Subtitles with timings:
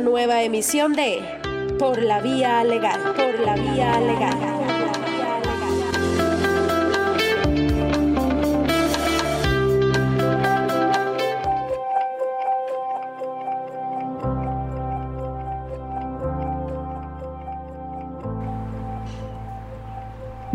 [0.00, 1.20] nueva emisión de
[1.78, 4.57] Por la Vía Legal, por la Vía Legal.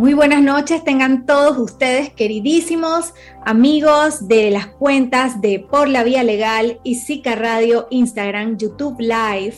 [0.04, 3.14] Muy buenas noches, tengan todos ustedes, queridísimos
[3.46, 9.54] amigos de las cuentas de Por la Vía Legal y Sica Radio, Instagram, YouTube Live,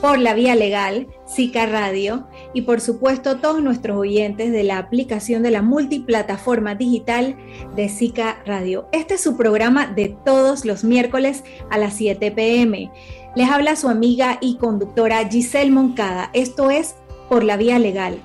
[0.00, 5.42] Por la Vía Legal, Sica Radio y por supuesto todos nuestros oyentes de la aplicación
[5.42, 7.36] de la multiplataforma digital
[7.76, 8.88] de Sica Radio.
[8.92, 12.90] Este es su programa de todos los miércoles a las 7 pm.
[13.36, 16.30] Les habla su amiga y conductora Giselle Moncada.
[16.32, 16.94] Esto es
[17.28, 18.22] Por la Vía Legal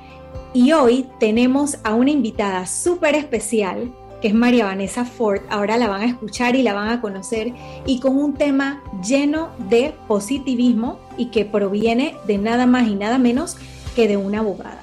[0.57, 5.41] y hoy tenemos a una invitada súper especial, que es María Vanessa Ford.
[5.51, 7.53] Ahora la van a escuchar y la van a conocer,
[7.85, 13.19] y con un tema lleno de positivismo y que proviene de nada más y nada
[13.19, 13.55] menos
[13.95, 14.81] que de una abogada.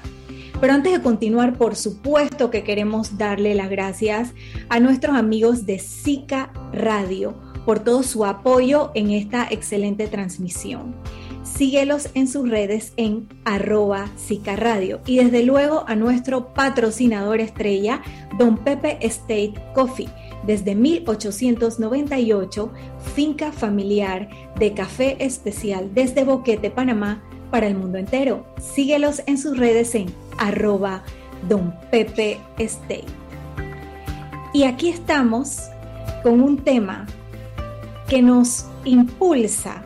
[0.61, 4.33] Pero antes de continuar, por supuesto que queremos darle las gracias
[4.69, 10.95] a nuestros amigos de Zika Radio por todo su apoyo en esta excelente transmisión
[11.45, 14.09] síguelos en sus redes en arroba
[14.57, 18.01] Radio y desde luego a nuestro patrocinador estrella,
[18.37, 20.09] Don Pepe State Coffee.
[20.45, 22.71] Desde 1898,
[23.15, 24.29] finca familiar
[24.59, 28.45] de café especial desde Boquete, Panamá, para el mundo entero.
[28.59, 31.03] Síguelos en sus redes en arroba
[31.47, 32.39] Don Pepe.
[34.53, 35.61] Y aquí estamos
[36.23, 37.05] con un tema
[38.07, 39.83] que nos impulsa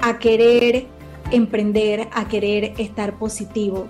[0.00, 0.86] a querer
[1.32, 3.88] emprender, a querer estar positivo,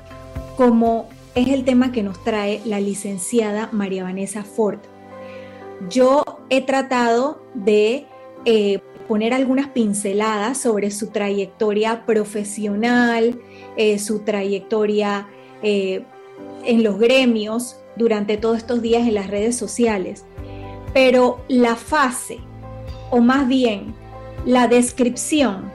[0.56, 4.78] como es el tema que nos trae la licenciada María Vanessa Ford.
[5.88, 8.06] Yo he tratado de
[8.44, 13.40] eh, poner algunas pinceladas sobre su trayectoria profesional,
[13.76, 15.28] eh, su trayectoria
[15.62, 16.04] eh,
[16.64, 20.24] en los gremios durante todos estos días en las redes sociales.
[20.94, 22.38] Pero la fase,
[23.10, 23.94] o más bien
[24.44, 25.70] la descripción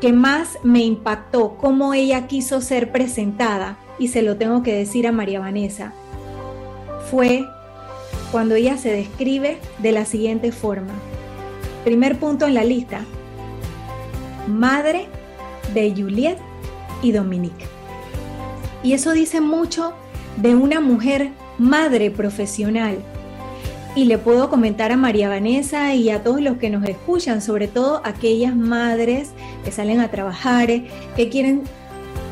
[0.00, 5.06] que más me impactó cómo ella quiso ser presentada, y se lo tengo que decir
[5.06, 5.92] a María Vanessa,
[7.10, 7.46] fue
[8.30, 10.92] cuando ella se describe de la siguiente forma.
[11.84, 13.04] Primer punto en la lista,
[14.46, 15.06] madre
[15.72, 16.40] de Juliette
[17.02, 17.66] y Dominique.
[18.82, 19.94] Y eso dice mucho
[20.36, 22.98] de una mujer madre profesional,
[23.96, 27.66] y le puedo comentar a María Vanessa y a todos los que nos escuchan, sobre
[27.66, 29.30] todo aquellas madres
[29.64, 31.62] que salen a trabajar, que quieren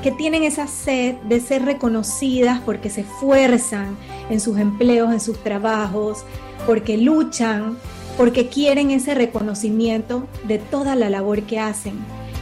[0.02, 3.96] que tienen esa sed de ser reconocidas porque se esfuerzan
[4.28, 6.26] en sus empleos, en sus trabajos,
[6.66, 7.78] porque luchan,
[8.18, 11.94] porque quieren ese reconocimiento de toda la labor que hacen.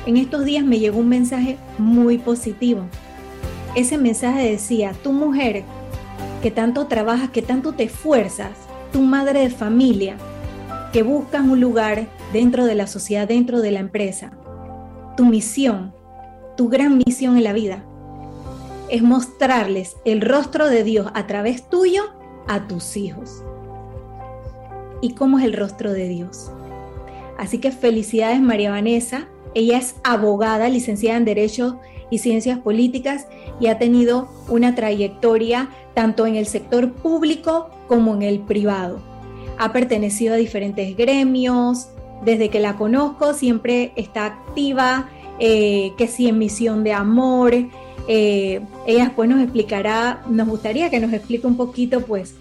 [0.07, 2.81] En estos días me llegó un mensaje muy positivo.
[3.77, 5.63] Ese mensaje decía, tu mujer
[6.43, 8.51] que tanto trabajas, que tanto te esfuerzas,
[8.93, 10.17] tu madre de familia
[10.93, 14.33] que buscas un lugar dentro de la sociedad, dentro de la empresa.
[15.17, 15.95] Tu misión,
[16.57, 17.85] tu gran misión en la vida,
[18.91, 22.03] es mostrarles el rostro de Dios a través tuyo
[22.47, 23.43] a tus hijos.
[25.01, 26.51] ¿Y cómo es el rostro de Dios?
[27.39, 29.29] Así que felicidades María Vanessa.
[29.55, 31.81] Ella es abogada, licenciada en Derecho
[32.11, 33.27] y Ciencias Políticas
[33.59, 39.01] y ha tenido una trayectoria tanto en el sector público como en el privado.
[39.59, 41.89] Ha pertenecido a diferentes gremios,
[42.25, 45.09] desde que la conozco siempre está activa,
[45.39, 47.55] eh, que sí en misión de amor.
[48.09, 52.35] Eh, ella después nos explicará, nos gustaría que nos explique un poquito pues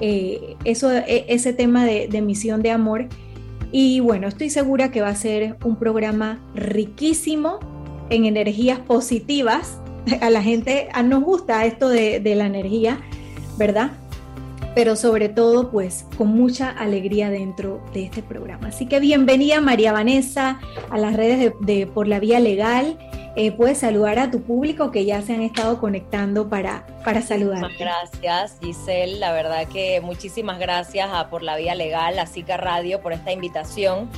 [0.00, 3.06] eh, eso, e, ese tema de, de misión de amor.
[3.70, 7.58] Y bueno, estoy segura que va a ser un programa riquísimo
[8.08, 9.80] en energías positivas
[10.20, 13.00] a la gente a nos gusta esto de, la energía,
[13.56, 13.92] ¿verdad?
[14.74, 18.68] Pero sobre todo, pues, con mucha alegría dentro de este programa.
[18.68, 20.58] Así que bienvenida María Vanessa
[20.90, 22.98] a las redes de, Por la Vía Legal.
[23.36, 27.68] Eh, puedes saludar a tu público que ya se han estado conectando para, para saludar.
[27.78, 29.18] Gracias, Giselle.
[29.18, 33.32] La verdad que muchísimas gracias a Por la Vía Legal, a SICA Radio, por esta
[33.32, 34.08] invitación.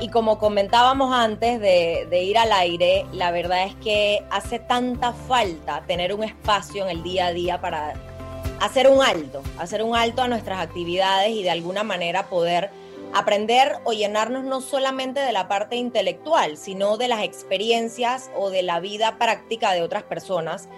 [0.00, 5.84] Y como comentábamos antes de, ir al aire, la verdad es que hace tanta falta
[5.86, 7.94] tener un espacio en el día a día para
[8.60, 12.70] hacer un alto, hacer un alto a nuestras actividades y de alguna manera poder
[13.14, 18.62] aprender o llenarnos no solamente de la parte intelectual, sino de las experiencias o de
[18.62, 20.68] la vida práctica de otras personas,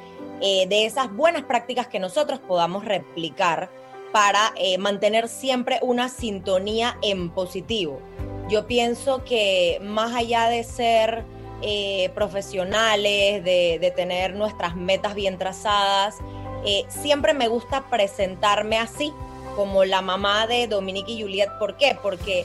[0.43, 3.71] eh, de esas buenas prácticas que nosotros podamos replicar
[4.13, 8.01] para eh, mantener siempre una sintonía en positivo
[8.49, 11.25] yo pienso que más allá de ser
[11.63, 16.17] eh, profesionales, de, tener nuestras metas bien trazadas.
[16.65, 19.13] Eh, siempre me gusta presentarme así,
[19.57, 21.49] como la mamá de Dominique y Juliet.
[21.59, 21.97] ¿Por qué?
[22.03, 22.45] Porque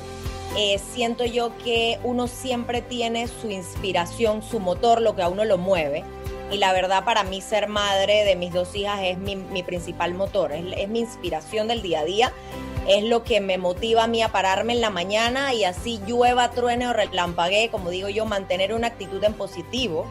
[0.57, 5.44] eh, siento yo que uno siempre tiene su inspiración, su motor, lo que a uno
[5.44, 6.03] lo mueve.
[6.51, 10.51] Y la verdad para mí ser madre de mis dos hijas es mi, principal motor,
[10.51, 12.33] es mi inspiración del día a día
[12.88, 16.51] es lo que me motiva a mí a pararme en la mañana y así llueva,
[16.51, 20.06] truene o relampaguee, como digo yo, mantener una actitud en positivo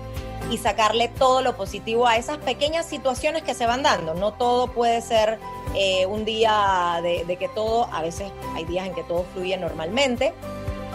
[0.51, 4.15] y sacarle todo lo positivo a esas pequeñas situaciones que se van dando.
[4.15, 5.39] No todo puede ser
[5.77, 9.57] eh, un día de, de, que todo, a veces hay días en que todo fluye
[9.57, 10.33] normalmente,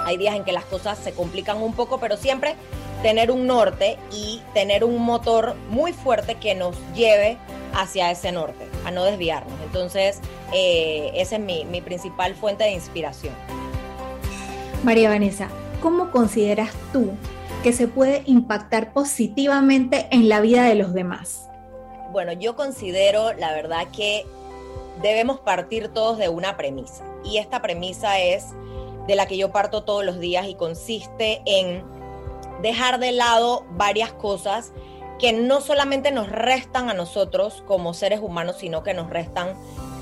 [0.06, 2.56] hay días en que las cosas se complican un poco, pero siempre
[3.02, 7.38] tener un norte y tener un motor muy fuerte que nos lleve
[7.74, 9.54] hacia ese norte, a no desviarnos.
[9.64, 10.20] Entonces,
[10.54, 13.34] eh, esa es mi, mi principal fuente de inspiración.
[14.84, 15.50] María Vanessa,
[15.82, 17.12] ¿cómo consideras tú
[17.64, 21.50] que se puede impactar positivamente en la vida de los demás?
[22.12, 24.26] Bueno, yo considero la verdad que
[25.02, 27.04] debemos partir todos de una premisa.
[27.24, 28.48] Y esta premisa es
[29.08, 31.84] de la que yo parto todos los días y consiste en
[32.62, 34.72] dejar de lado varias cosas
[35.20, 39.54] que no solamente nos restan a nosotros como seres humanos, sino que nos restan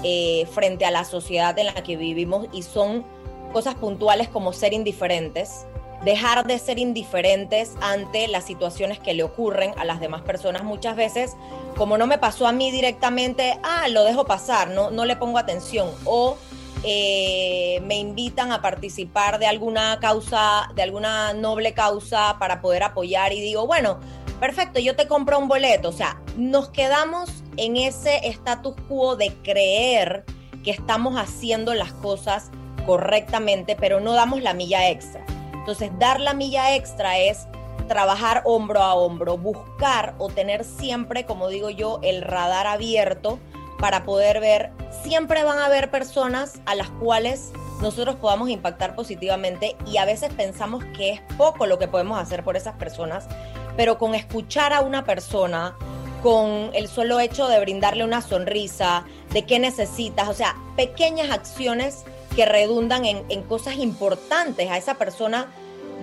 [0.03, 3.05] eh, frente a la sociedad en la que vivimos y son
[3.51, 5.65] cosas puntuales como ser indiferentes,
[6.03, 10.63] dejar de ser indiferentes ante las situaciones que le ocurren a las demás personas.
[10.63, 11.35] Muchas veces,
[11.77, 15.37] como no me pasó a mí directamente, ah, lo dejo pasar, no, no le pongo
[15.37, 16.37] atención, o
[16.83, 23.31] eh, me invitan a participar de alguna causa, de alguna noble causa para poder apoyar
[23.31, 23.99] y digo, bueno,
[24.39, 25.89] perfecto, yo te compro un boleto.
[25.89, 30.25] O sea, nos quedamos en ese status quo de creer
[30.63, 32.51] que estamos haciendo las cosas
[32.85, 35.25] correctamente, pero no damos la milla extra.
[35.53, 37.47] Entonces, dar la milla extra es
[37.87, 43.39] trabajar hombro a hombro, buscar o tener siempre, como digo yo, el radar abierto
[43.83, 44.71] para poder ver,
[45.03, 47.51] siempre van a haber personas a las cuales
[47.81, 52.45] nosotros podamos impactar positivamente y a veces pensamos que es poco lo que podemos hacer
[52.45, 53.27] por esas personas,
[53.75, 55.75] pero con escuchar a una persona,
[56.21, 59.03] con el solo hecho de brindarle una sonrisa,
[59.33, 62.05] de qué necesitas, o sea, pequeñas acciones
[62.37, 65.47] que redundan en, en cosas importantes a esa persona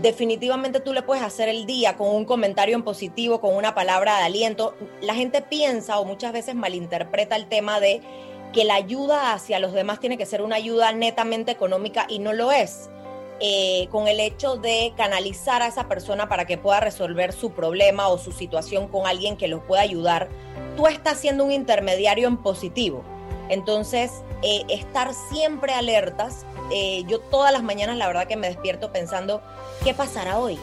[0.02, 4.19] definitivamente tú le puedes hacer el día con un comentario en positivo, con una palabra
[4.19, 4.75] de aliento.
[5.00, 8.00] La gente piensa o muchas veces malinterpreta el tema de
[8.52, 12.32] que la ayuda hacia los demás tiene que ser una ayuda netamente económica y no
[12.32, 12.91] lo es.
[13.43, 18.08] Eh, con el hecho de canalizar a esa persona para que pueda resolver su problema
[18.08, 20.29] o su situación con alguien que los pueda ayudar,
[20.76, 23.02] tú estás siendo un intermediario en positivo.
[23.49, 24.12] Entonces,
[24.43, 26.44] eh, estar siempre alertas.
[26.72, 29.43] Eh, yo todas las mañanas la verdad que me despierto pensando,
[29.84, 30.58] ¿qué pasará hoy?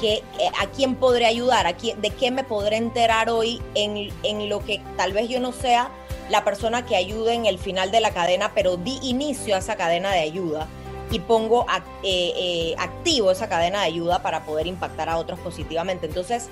[0.00, 0.22] ¿Qué,
[0.60, 1.66] ¿A quién podré ayudar?
[1.66, 5.40] ¿A quién, ¿De qué me podré enterar hoy en, en lo que tal vez yo
[5.40, 5.90] no sea
[6.30, 9.76] la persona que ayude en el final de la cadena, pero di inicio a esa
[9.76, 10.68] cadena de ayuda?
[11.10, 11.66] y pongo
[12.02, 16.06] eh, activo esa cadena de ayuda para poder impactar a otros positivamente.
[16.06, 16.48] Entonces,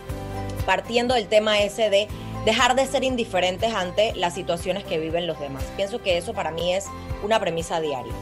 [0.64, 2.08] partiendo del tema ese de
[2.44, 5.64] dejar de ser indiferentes ante las situaciones que viven los demás.
[5.76, 6.86] Pienso que eso para mí es
[7.22, 8.12] una premisa diaria.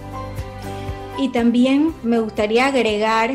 [1.19, 3.33] Y también me gustaría agregar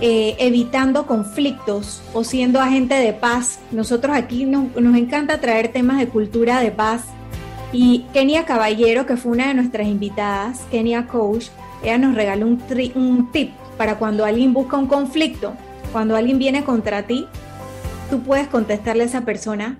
[0.00, 3.58] eh, evitando conflictos o siendo agente de paz.
[3.72, 7.04] Nosotros aquí nos, encanta traer temas de cultura de paz.
[7.72, 11.48] Y Kenia Caballero, que fue una de nuestras invitadas, Kenia Coach,
[11.82, 12.62] ella nos regaló un,
[12.94, 15.52] un tip para cuando alguien busca un conflicto,
[15.92, 17.26] cuando alguien viene contra ti,
[18.10, 19.78] tú puedes contestarle a esa persona,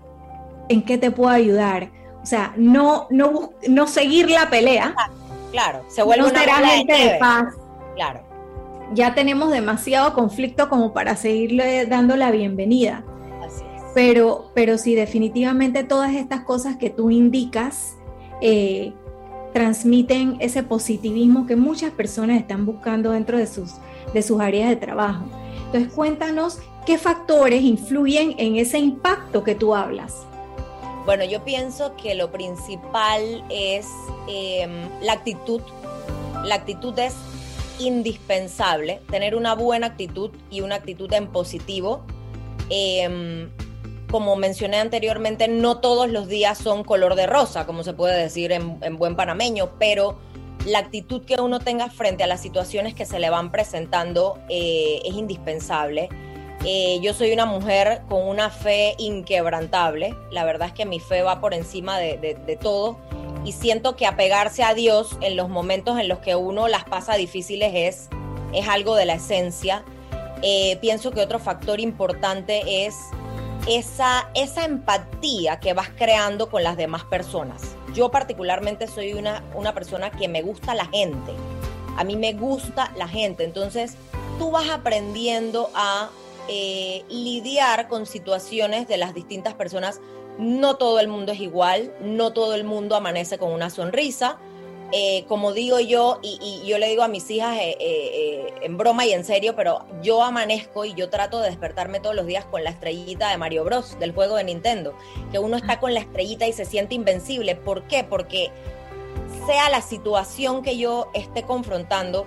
[0.69, 1.91] en qué te puedo ayudar.
[2.23, 4.95] O sea, no, no, no seguir la pelea.
[5.51, 7.55] Claro, se vuelve una gente de, paz.
[7.95, 8.21] Claro.
[8.95, 13.05] Ya tenemos demasiado conflicto como para seguirle dando la bienvenida.
[13.45, 13.83] Así es.
[13.95, 17.97] Pero, pero sí, definitivamente todas estas cosas que tú indicas
[18.41, 18.93] eh,
[19.53, 23.75] transmiten ese positivismo que muchas personas están buscando dentro de sus,
[24.13, 25.25] de sus áreas de trabajo.
[25.67, 30.27] Entonces, cuéntanos qué factores influyen en ese impacto que tú hablas.
[31.09, 33.87] Bueno, yo pienso que lo principal es
[34.27, 35.63] em, la actitud.
[36.45, 37.15] La actitud es
[37.79, 42.03] indispensable, tener una buena actitud y una actitud en positivo.
[42.69, 43.49] Em,
[44.11, 48.53] como mencioné anteriormente, no todos los días son color de rosa, como se puede decir
[48.53, 50.19] en, buen panameño, pero
[50.67, 55.01] la actitud que uno tenga frente a las situaciones que se le van presentando eh,
[55.07, 56.11] es indispensable.
[56.65, 60.15] Eh, yo soy una mujer con una fe inquebrantable.
[60.31, 62.99] La verdad es que mi fe va por encima de, todo.
[63.45, 67.15] Y siento que apegarse a Dios en los momentos en los que uno las pasa
[67.15, 68.09] difíciles es,
[68.53, 69.85] es algo de la esencia.
[70.43, 72.97] Eh, pienso que otro factor importante es
[73.69, 77.77] esa, esa empatía que vas creando con las demás personas.
[77.95, 81.33] Yo particularmente soy una, una persona que me gusta la gente.
[81.97, 83.45] A mí me gusta la gente.
[83.45, 83.95] Entonces,
[84.39, 86.11] tú vas aprendiendo a
[86.49, 90.01] eh, lidiar con situaciones de las distintas personas.
[90.39, 94.39] No todo el mundo es igual, no todo el mundo amanece con una sonrisa.
[94.91, 99.13] Eh, como digo yo, y, yo le digo a mis hijas eh, en broma y
[99.13, 102.71] en serio, pero yo amanezco y yo trato de despertarme todos los días con la
[102.71, 104.95] estrellita de Mario Bros, del juego de Nintendo,
[105.31, 107.55] que uno está con la estrellita y se siente invencible.
[107.55, 108.03] ¿Por qué?
[108.03, 108.51] Porque
[109.47, 112.27] sea la situación que yo esté confrontando,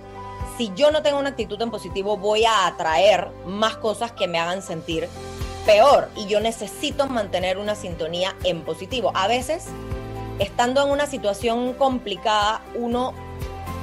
[0.56, 4.38] si yo no tengo una actitud en positivo, voy a atraer más cosas que me
[4.38, 5.08] hagan sentir
[5.64, 9.12] peor y yo necesito mantener una sintonía en positivo.
[9.14, 9.66] A veces,
[10.38, 13.14] estando en una situación complicada, uno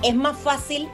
[0.04, 0.90] es más fácil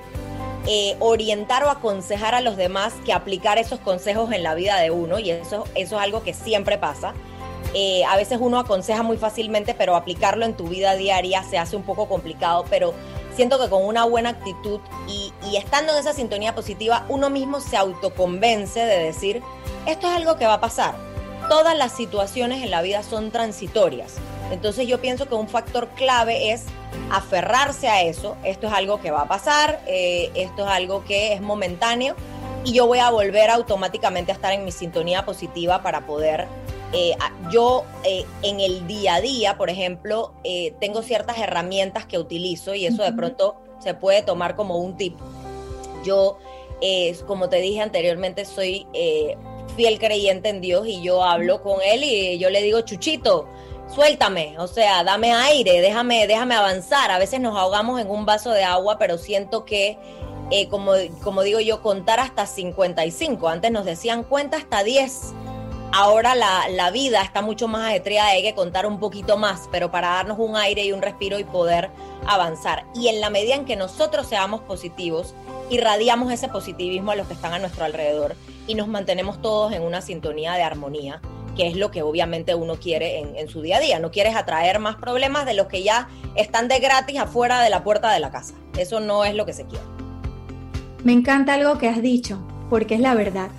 [0.67, 4.91] eh, orientar o aconsejar a los demás que aplicar esos consejos en la vida de
[4.91, 7.13] uno y eso, eso es algo que siempre pasa.
[7.73, 11.75] Eh, a veces uno aconseja muy fácilmente, pero aplicarlo en tu vida diaria se hace
[11.75, 12.93] un poco complicado, pero
[13.35, 17.77] siento que con una buena actitud y, estando en esa sintonía positiva, uno mismo se
[17.77, 19.41] autoconvence de decir,
[19.85, 20.95] esto es algo que va a pasar.
[21.49, 24.15] Todas las situaciones en la vida son transitorias.
[24.51, 26.63] Entonces yo pienso que un factor clave es
[27.11, 28.35] aferrarse a eso.
[28.43, 32.15] Esto es algo que va a pasar, eh, esto es algo que es momentáneo
[32.63, 36.47] y yo voy a volver automáticamente a estar en mi sintonía positiva para poder
[36.93, 37.15] eh,
[37.51, 42.73] yo eh, en el día a día, por ejemplo, eh, tengo ciertas herramientas que utilizo
[42.73, 45.17] y eso de pronto se puede tomar como un tip.
[46.03, 46.37] Yo,
[47.25, 48.85] como te dije anteriormente, soy
[49.75, 53.47] fiel creyente en Dios y yo hablo con Él y yo le digo, Chuchito,
[53.93, 57.09] suéltame, o sea, dame aire, déjame, déjame avanzar.
[57.09, 59.97] A veces nos ahogamos en un vaso de agua, pero siento que,
[60.69, 63.49] como, como digo yo, contar hasta 55.
[63.49, 65.33] Antes nos decían, cuenta hasta 10
[65.95, 70.09] ahora la, vida está mucho más ajetreada, hay que contar un poquito más, pero para
[70.09, 71.89] darnos un aire y un respiro y poder
[72.27, 72.85] avanzar.
[72.93, 75.33] Y en la medida en que nosotros seamos positivos,
[75.69, 78.35] irradiamos ese positivismo a los que están a nuestro alrededor
[78.67, 81.21] y nos mantenemos todos en una sintonía de armonía,
[81.55, 83.99] que es lo que obviamente uno quiere en, en su día a día.
[83.99, 87.85] No quieres atraer más problemas de los que ya están de gratis afuera de la
[87.85, 88.53] puerta de la casa.
[88.77, 89.85] Eso no es lo que se quiere.
[91.05, 92.37] Me encanta algo que has dicho,
[92.69, 93.49] porque es la verdad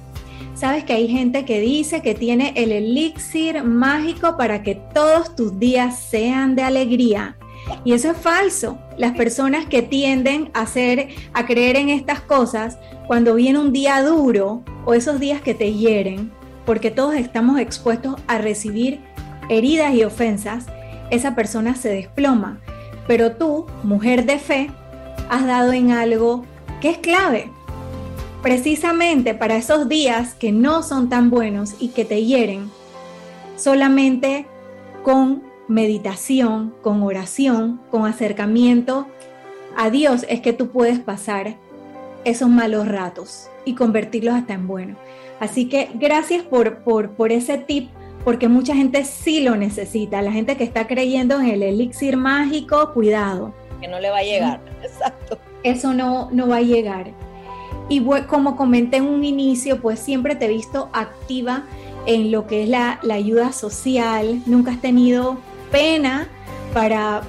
[0.55, 5.59] Sabes que hay gente que dice que tiene el elixir mágico para que todos tus
[5.59, 7.37] días sean de alegría.
[7.85, 8.79] Y eso es falso.
[8.97, 14.03] Las personas que tienden a hacer, a creer en estas cosas, cuando viene un día
[14.03, 16.31] duro o esos días que te hieren,
[16.65, 19.01] porque todos estamos expuestos a recibir
[19.49, 20.67] heridas y ofensas,
[21.11, 22.61] esa persona se desploma.
[23.07, 24.71] Pero tú, mujer de fe,
[25.29, 26.45] has dado en algo
[26.81, 27.51] que es clave,
[28.47, 32.71] precisamente para esos días que no son tan buenos y que te hieren,
[33.57, 34.47] solamente
[35.03, 39.09] con meditación, con oración, con acercamiento
[39.77, 41.57] a Dios es que tú puedes pasar
[42.25, 44.97] esos malos ratos y convertirlos hasta en buenos.
[45.41, 47.91] Así que gracias por, por, por ese tip,
[48.25, 50.23] porque mucha gente sí lo necesita.
[50.23, 53.53] La gente que está creyendo en el elixir mágico, cuidado.
[53.81, 55.37] Que no le va a llegar, exacto.
[55.65, 57.11] Eso no, no va a llegar.
[57.89, 61.65] Y como comenté en un inicio, pues siempre te he visto activa
[62.07, 64.43] en lo que es la, ayuda social.
[64.47, 65.39] Nunca has tenido
[65.71, 66.29] pena
[66.73, 67.23] para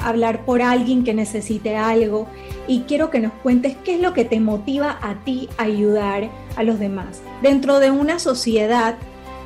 [0.00, 2.28] hablar por alguien que necesite algo.
[2.68, 6.62] Y quiero que nos cuentes qué es lo que te motiva a ti ayudar a
[6.62, 7.22] los demás.
[7.42, 8.96] Dentro de una sociedad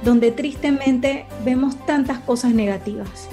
[0.05, 3.29] donde tristemente vemos tantas cosas negativas.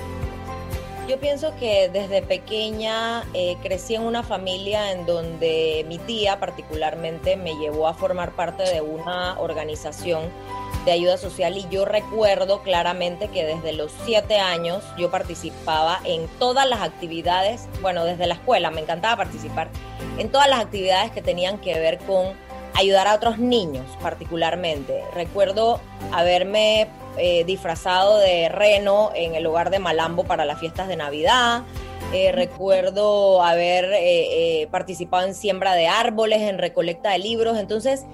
[1.07, 7.37] Yo pienso que desde pequeña eh, crecí en una familia en donde mi tía particularmente
[7.37, 10.23] me llevó a formar parte de una organización
[10.83, 16.27] de ayuda social y yo recuerdo claramente que desde los siete años yo participaba en
[16.39, 19.69] todas las actividades, bueno, desde la escuela me encantaba participar
[20.17, 22.33] en todas las actividades que tenían que ver con
[22.73, 25.03] ayudar a otros niños particularmente.
[25.13, 25.79] Recuerdo
[26.11, 31.63] haberme eh, disfrazado de reno en el hogar de Malambo para las fiestas de Navidad.
[32.13, 37.57] Eh, recuerdo haber eh, participado en siembra de árboles, en recolecta de libros.
[37.57, 38.05] Entonces,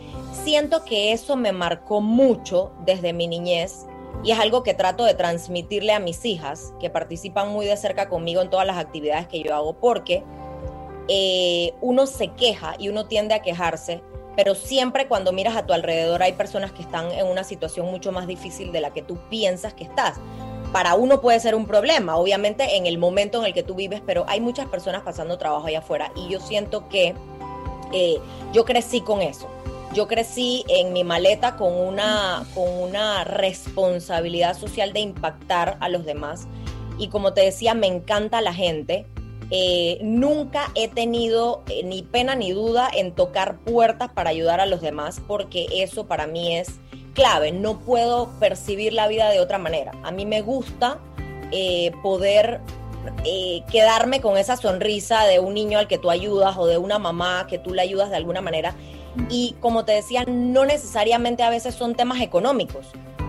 [0.43, 3.85] siento que eso me marcó mucho desde mi niñez
[4.23, 8.07] y es algo que trato de transmitirle a mis hijas, que participan muy de cerca
[8.07, 10.23] conmigo en todas las actividades que yo hago, porque
[11.81, 14.01] uno se queja y uno tiende a quejarse
[14.35, 18.11] pero siempre cuando miras a tu alrededor hay personas que están en una situación mucho
[18.11, 20.17] más difícil de la que tú piensas que estás.
[20.71, 24.01] Para uno puede ser un problema, obviamente en el momento en el que tú vives,
[24.05, 27.13] pero hay muchas personas pasando trabajo allá afuera y yo siento que
[27.91, 28.19] eh,
[28.53, 29.47] yo crecí con eso.
[29.93, 36.05] yo crecí en mi maleta con una, con una responsabilidad social de impactar a los
[36.05, 36.47] demás.
[36.97, 39.05] Y como te decía, me encanta la gente.
[39.51, 44.65] Eh, nunca he tenido eh, ni pena ni duda en tocar puertas para ayudar a
[44.65, 46.79] los demás, porque eso para mí es
[47.13, 47.51] clave.
[47.51, 49.91] No puedo percibir la vida de otra manera.
[50.03, 50.99] A mí me gusta
[51.51, 52.61] eh, poder
[53.71, 57.47] quedarme con esa sonrisa de un niño al que tú ayudas o de una mamá
[57.49, 58.75] que tú le ayudas de alguna manera
[59.29, 62.87] y como te decía, no necesariamente a veces son temas económicos.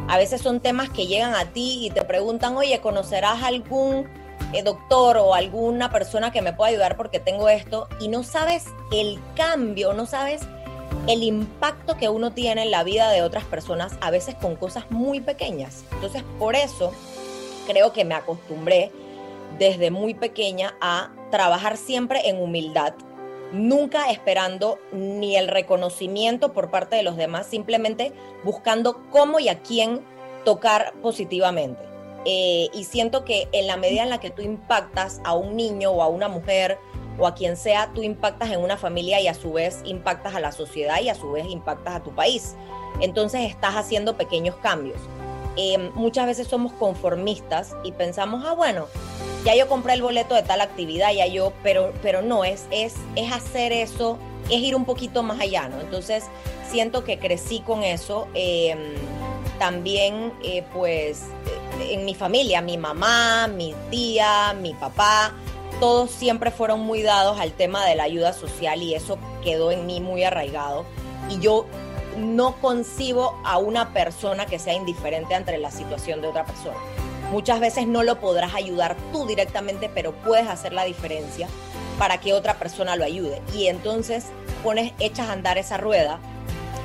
[0.08, 4.06] A veces son temas que llegan a ti y te preguntan, oye, ¿conocerás algún
[4.52, 7.88] eh, doctor o alguna persona que me pueda ayudar porque tengo esto?
[8.00, 10.42] Y no sabes el cambio, no sabes
[11.06, 14.90] el impacto que uno tiene en la vida de otras personas, a veces con cosas
[14.90, 15.84] muy pequeñas.
[15.92, 16.92] Entonces, por eso
[17.66, 18.92] creo que me acostumbré
[19.58, 22.94] desde muy pequeña a trabajar siempre en humildad
[23.52, 28.12] nunca esperando ni el reconocimiento por parte de los demás, simplemente
[28.44, 30.00] buscando cómo y a quién
[30.44, 31.91] tocar positivamente.
[32.24, 35.90] Eh, y siento que en la medida en la que tú impactas a un niño
[35.90, 36.78] o a una mujer
[37.18, 40.40] o a quien sea, tú impactas en una familia y a su vez impactas a
[40.40, 42.54] la sociedad y a su vez impactas a tu país.
[43.00, 45.00] Entonces estás haciendo pequeños cambios.
[45.56, 48.86] Eh, muchas veces somos conformistas y pensamos, ah, bueno,
[49.44, 52.94] ya yo compré el boleto de tal actividad, ya yo, pero, pero no, es, es,
[53.16, 55.80] es hacer eso, es ir un poquito más allá, ¿no?
[55.80, 56.24] Entonces,
[56.70, 58.28] siento que crecí con eso.
[58.34, 58.94] Em,
[59.58, 61.24] también, eh, pues,
[61.90, 65.32] en mi familia, mi mamá, mi tía, mi papá,
[65.80, 69.86] todos siempre fueron muy dados al tema de la ayuda social y eso quedó en
[69.86, 70.84] mí muy arraigado.
[71.28, 71.66] Y yo
[72.16, 76.76] no concibo a una persona que sea indiferente ante la situación de otra persona.
[77.30, 81.48] Muchas veces no lo podrás ayudar tú directamente, pero puedes hacer la diferencia
[81.98, 83.40] para que otra persona lo ayude.
[83.54, 84.26] Y entonces
[84.62, 86.20] pones, echas a andar esa rueda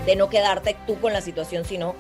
[0.06, 1.96] de no quedarte tú con la situación, sino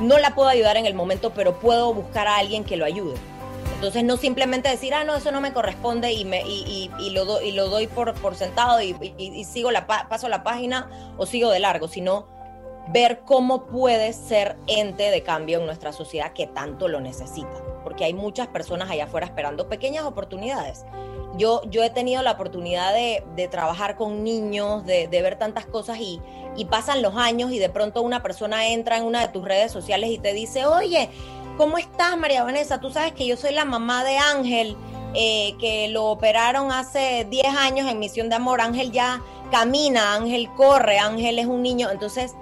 [0.00, 3.16] no la puedo ayudar en el momento, pero puedo buscar a alguien que lo ayude.
[3.74, 7.52] Entonces no simplemente decir, ah, no, eso no me corresponde y, me, y, lo, y
[7.52, 11.86] lo doy por, por sentado y, sigo la, paso la página o sigo de largo,
[11.86, 12.26] sino
[12.88, 18.04] ver cómo puedes ser ente de cambio en nuestra sociedad que tanto lo necesita porque
[18.04, 20.84] hay muchas personas allá afuera esperando pequeñas oportunidades.
[21.38, 26.20] Yo, yo he tenido la oportunidad de, trabajar con niños, de, ver tantas cosas y,
[26.68, 30.10] pasan los años y de pronto una persona entra en una de tus redes sociales
[30.10, 31.08] y te dice, oye,
[31.56, 32.80] ¿cómo estás María Vanessa?
[32.80, 34.76] Tú sabes que yo soy la mamá de Ángel,
[35.14, 38.60] eh, que lo operaron hace 10 años en Misión de Amor.
[38.60, 39.22] Ángel ya
[39.52, 41.90] camina, Ángel corre, Ángel es un niño.
[41.90, 42.34] Entonces,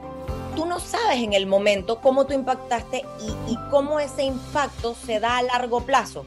[0.56, 3.04] tú no sabes en el momento cómo tú impactaste
[3.48, 6.24] y, cómo ese impacto se da a largo plazo.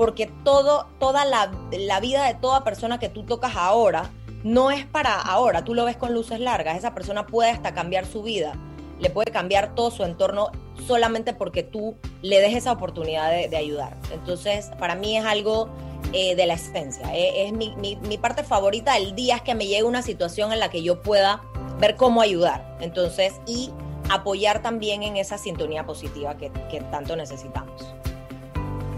[0.00, 4.08] Porque todo, toda la, vida de toda persona que tú tocas ahora
[4.42, 5.62] no es para ahora.
[5.62, 6.78] Tú lo ves con luces largas.
[6.78, 8.54] Esa persona puede hasta cambiar su vida.
[8.98, 10.52] Le puede cambiar todo su entorno
[10.86, 13.94] solamente porque tú le des esa oportunidad de, ayudar.
[14.10, 15.68] Entonces, para mí es algo
[16.14, 17.14] eh, de la esencia.
[17.14, 20.60] Eh, es mi, mi parte favorita del día es que me llegue una situación en
[20.60, 21.42] la que yo pueda
[21.78, 22.74] ver cómo ayudar.
[22.80, 23.70] Entonces, y
[24.10, 26.50] apoyar también en esa sintonía positiva que,
[26.90, 27.82] tanto necesitamos.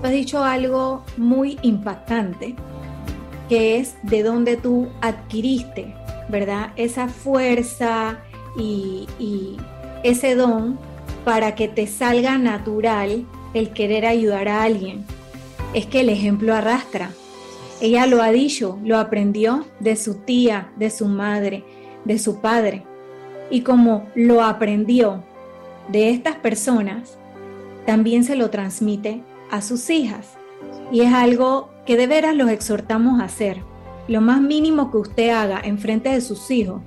[0.03, 2.57] Has dicho algo muy impactante,
[3.49, 5.95] que es de dónde tú adquiriste,
[6.29, 6.73] ¿verdad?
[6.75, 8.19] Esa fuerza
[8.57, 9.59] y, y
[10.03, 10.79] ese don
[11.25, 15.05] para que te salga natural el querer ayudar a alguien.
[15.73, 17.11] Es que el ejemplo arrastra.
[17.81, 21.65] Ella lo ha dicho, lo aprendió de su tía, de su madre,
[22.05, 22.85] de su padre.
[23.51, 25.23] Y como lo aprendió
[25.89, 27.19] de estas personas,
[27.87, 30.31] también se lo transmite a sus hijas.
[30.91, 33.63] Y es algo que de veras los exhortamos a hacer.
[34.09, 36.83] Lo más mínimo que usted haga en frente de sus hijos,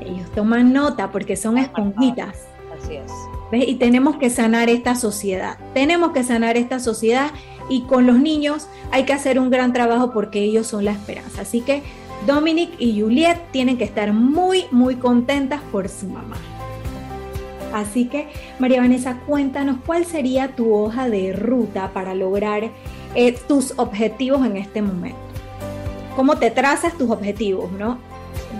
[0.00, 2.46] ellos toman nota porque son esponjitas.
[2.80, 3.12] Así es.
[3.52, 5.58] Y tenemos que sanar esta sociedad.
[5.74, 7.30] Tenemos que sanar esta sociedad
[7.68, 11.42] y con los niños hay que hacer un gran trabajo porque ellos son la esperanza.
[11.42, 11.82] Así que
[12.26, 16.36] Dominic y Juliet tienen que estar muy, muy contentas por su mamá.
[17.74, 18.28] Así que,
[18.60, 22.70] María Vanessa, cuéntanos cuál sería tu hoja de ruta para lograr
[23.16, 25.18] eh, tus objetivos en este momento.
[26.14, 27.98] ¿Cómo te trazas tus objetivos, no?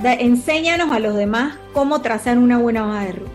[0.03, 3.31] enséñanos a los demás cómo trazar una buena hoja de ruta.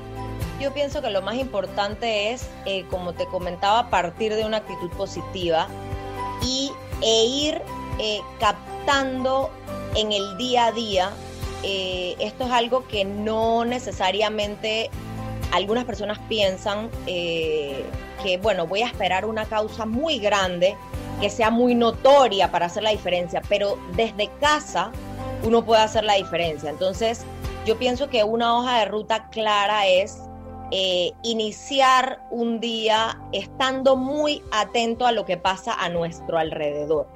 [0.60, 4.90] Yo pienso que lo más importante es, eh, como te comentaba, partir de una actitud
[4.90, 5.70] positiva
[6.44, 7.62] y, e ir
[8.00, 9.50] eh, captando
[9.96, 11.12] en el día a día,
[11.64, 14.90] esto es algo que no necesariamente
[15.52, 17.84] algunas personas piensan eh,
[18.24, 20.76] que, bueno, voy a esperar una causa muy grande,
[21.22, 24.92] que sea muy notoria para hacer la diferencia, pero desde casa
[25.44, 26.70] uno puede hacer la diferencia.
[26.70, 27.26] Entonces,
[27.66, 30.20] yo pienso que una hoja de ruta clara es
[30.72, 37.08] eh, iniciar un día estando muy atento a lo que pasa a nuestro alrededor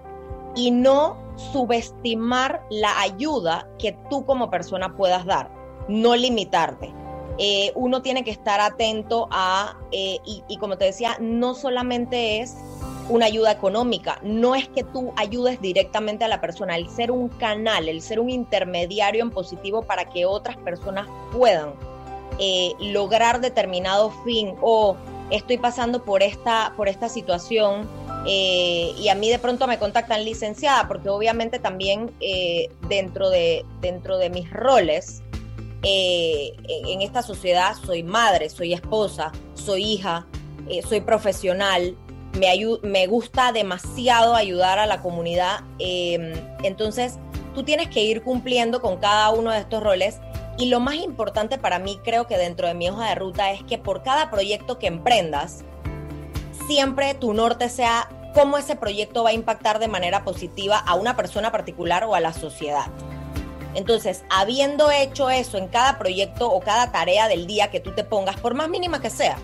[0.55, 1.17] y no
[1.51, 5.51] subestimar la ayuda que tú como persona puedas dar,
[5.87, 7.02] no limitarte.
[7.37, 12.55] Eh, uno tiene que estar atento a, eh, y, como te decía, no solamente es
[13.09, 17.27] una ayuda económica, no es que tú ayudes directamente a la persona, el ser un
[17.27, 21.73] canal, el ser un intermediario en positivo para que otras personas puedan
[22.39, 24.95] eh, lograr determinado fin o
[25.31, 27.89] estoy pasando por esta, por esta situación
[28.25, 32.09] y a mí de pronto me contactan licenciada, porque obviamente también
[32.87, 35.21] dentro, de, dentro de mis roles,
[35.83, 40.25] eh, en esta sociedad soy madre, soy esposa, soy hija,
[40.69, 41.97] eh, soy profesional,
[42.83, 45.61] me, gusta demasiado ayudar a la comunidad.
[45.79, 47.19] Em, entonces,
[47.53, 50.19] tú tienes que ir cumpliendo con cada uno de estos roles.
[50.57, 53.63] Y lo más importante para mí, creo que dentro de mi hoja de ruta, es
[53.63, 55.63] que por cada proyecto que emprendas,
[56.67, 61.15] siempre tu norte sea cómo ese proyecto va a impactar de manera positiva a una
[61.15, 62.85] persona particular o a la sociedad.
[63.75, 68.03] Entonces, habiendo hecho eso en cada proyecto o cada tarea del día que tú te
[68.03, 69.37] pongas, por más mínima que sea,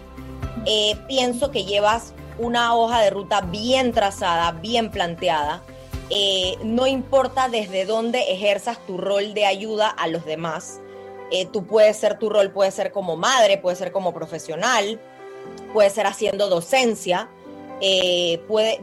[0.65, 5.63] eh, pienso que llevas una hoja de ruta bien trazada, bien planteada.
[6.09, 10.79] Eh, no importa desde dónde ejerzas tu rol de ayuda a los demás.
[11.31, 14.99] Eh, tú puedes ser, tu rol puede ser como madre, puede ser como profesional,
[15.73, 17.29] puede ser haciendo docencia,
[18.47, 18.79] puede,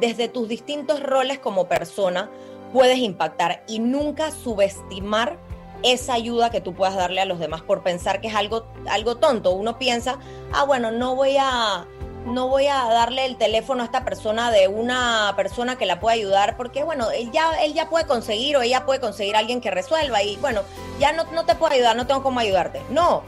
[0.00, 2.30] desde tus distintos roles como persona,
[2.74, 5.38] puedes impactar y nunca subestimar
[5.84, 9.16] esa ayuda que tú puedas darle a los demás por pensar que es algo, algo
[9.18, 9.52] tonto.
[9.52, 10.18] Uno piensa,
[10.52, 11.86] ah, bueno, no voy a,
[12.26, 16.14] no voy a darle el teléfono a esta persona de una persona que la pueda
[16.14, 19.70] ayudar, porque bueno, él ya, él ya puede conseguir o ella puede conseguir alguien que
[19.70, 20.62] resuelva y bueno,
[20.98, 22.82] ya no, no te puedo ayudar, no tengo cómo ayudarte.
[22.90, 23.22] No,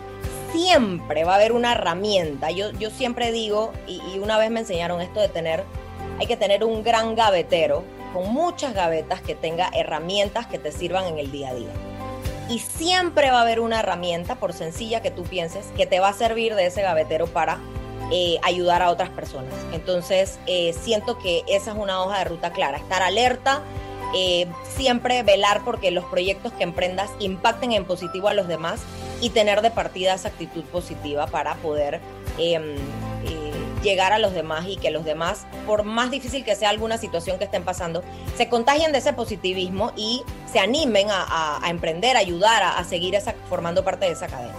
[0.51, 2.51] siempre va a haber una herramienta.
[2.51, 5.63] Yo, yo siempre digo, y una vez me enseñaron esto de tener,
[6.19, 11.07] hay que tener un gran gavetero con muchas gavetas que tenga herramientas que te sirvan
[11.07, 11.73] en el día a día.
[12.49, 16.09] Y siempre va a haber una herramienta, por sencilla que tú pienses, que te va
[16.09, 17.59] a servir de ese gavetero para
[18.13, 19.53] eh, ayudar a otras personas.
[19.73, 23.63] Entonces, eh, siento que esa es una hoja de ruta clara, estar alerta,
[24.15, 28.81] eh, siempre velar porque los proyectos que emprendas impacten en positivo a los demás
[29.21, 32.01] y tener de partida esa actitud positiva para poder
[32.39, 32.77] em,
[33.83, 37.39] llegar a los demás y que los demás, por más difícil que sea alguna situación
[37.39, 38.03] que estén pasando,
[38.37, 43.35] se contagien de ese positivismo y se animen a, emprender, a ayudar, a, seguir esa,
[43.49, 44.55] formando parte de esa cadena.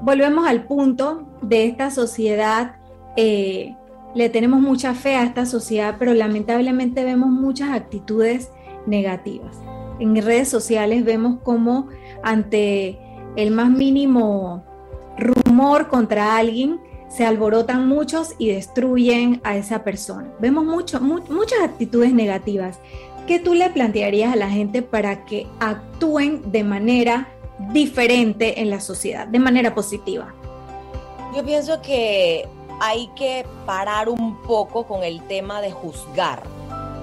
[0.00, 2.76] Volvemos al punto de esta sociedad.
[3.16, 3.74] Eh,
[4.14, 8.50] le tenemos mucha fe a esta sociedad, pero lamentablemente vemos muchas actitudes
[8.86, 9.56] negativas.
[10.00, 11.88] En redes sociales vemos como
[12.22, 12.98] ante
[13.36, 14.64] el más mínimo
[15.18, 20.28] rumor contra alguien, se alborotan muchos y destruyen a esa persona.
[20.40, 22.78] Vemos mucho, muchas actitudes negativas.
[23.26, 27.28] ¿Qué tú le plantearías a la gente para que actúen de manera
[27.72, 30.34] diferente en la sociedad, de manera positiva?
[31.34, 32.48] Yo pienso que
[32.80, 36.42] hay que parar un poco con el tema de juzgar.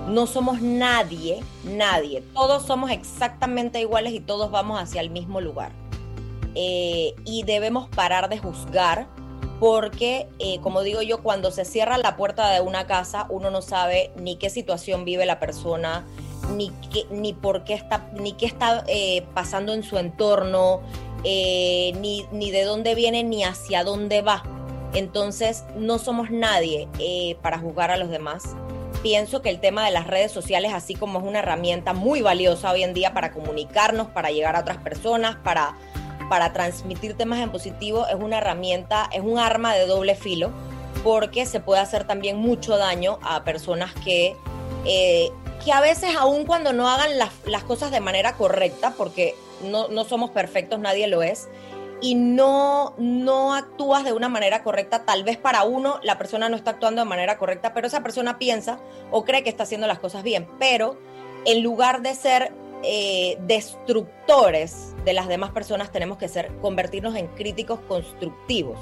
[0.08, 2.24] No somos nadie, nadie.
[2.34, 5.72] Todos somos exactamente iguales y todos vamos hacia el mismo lugar.
[6.54, 9.08] Eh, y debemos parar de juzgar
[9.60, 13.62] porque, eh, como digo yo, cuando se cierra la puerta de una casa, uno no
[13.62, 16.06] sabe ni qué situación vive la persona,
[16.56, 20.82] ni, qué, ni por qué está, ni qué está eh, pasando en su entorno,
[21.24, 24.44] eh, ni, ni, de dónde viene, ni hacia dónde va.
[24.94, 26.88] Entonces, no somos nadie
[27.42, 28.56] para juzgar a los demás.
[29.04, 32.72] Pienso que el tema de las redes sociales, así como es una herramienta muy valiosa
[32.72, 35.76] hoy en día para comunicarnos, para llegar a otras personas, para
[36.30, 40.52] para transmitir temas en positivo es una herramienta, es un arma de doble filo,
[41.04, 44.36] porque se puede hacer también mucho daño a personas que,
[44.86, 45.30] eh,
[45.64, 49.88] que a veces, aun cuando no hagan las, las cosas de manera correcta, porque no,
[49.88, 51.48] no, somos perfectos, nadie lo es,
[52.02, 56.56] y no, no actúas de una manera correcta, tal vez para uno la persona no
[56.56, 58.80] está actuando de manera correcta, pero esa persona piensa
[59.12, 60.98] o cree que está haciendo las cosas bien, pero
[61.46, 62.52] en lugar de ser
[62.86, 68.78] eh, destructores de las demás personas tenemos que ser, convertirnos en críticos constructivos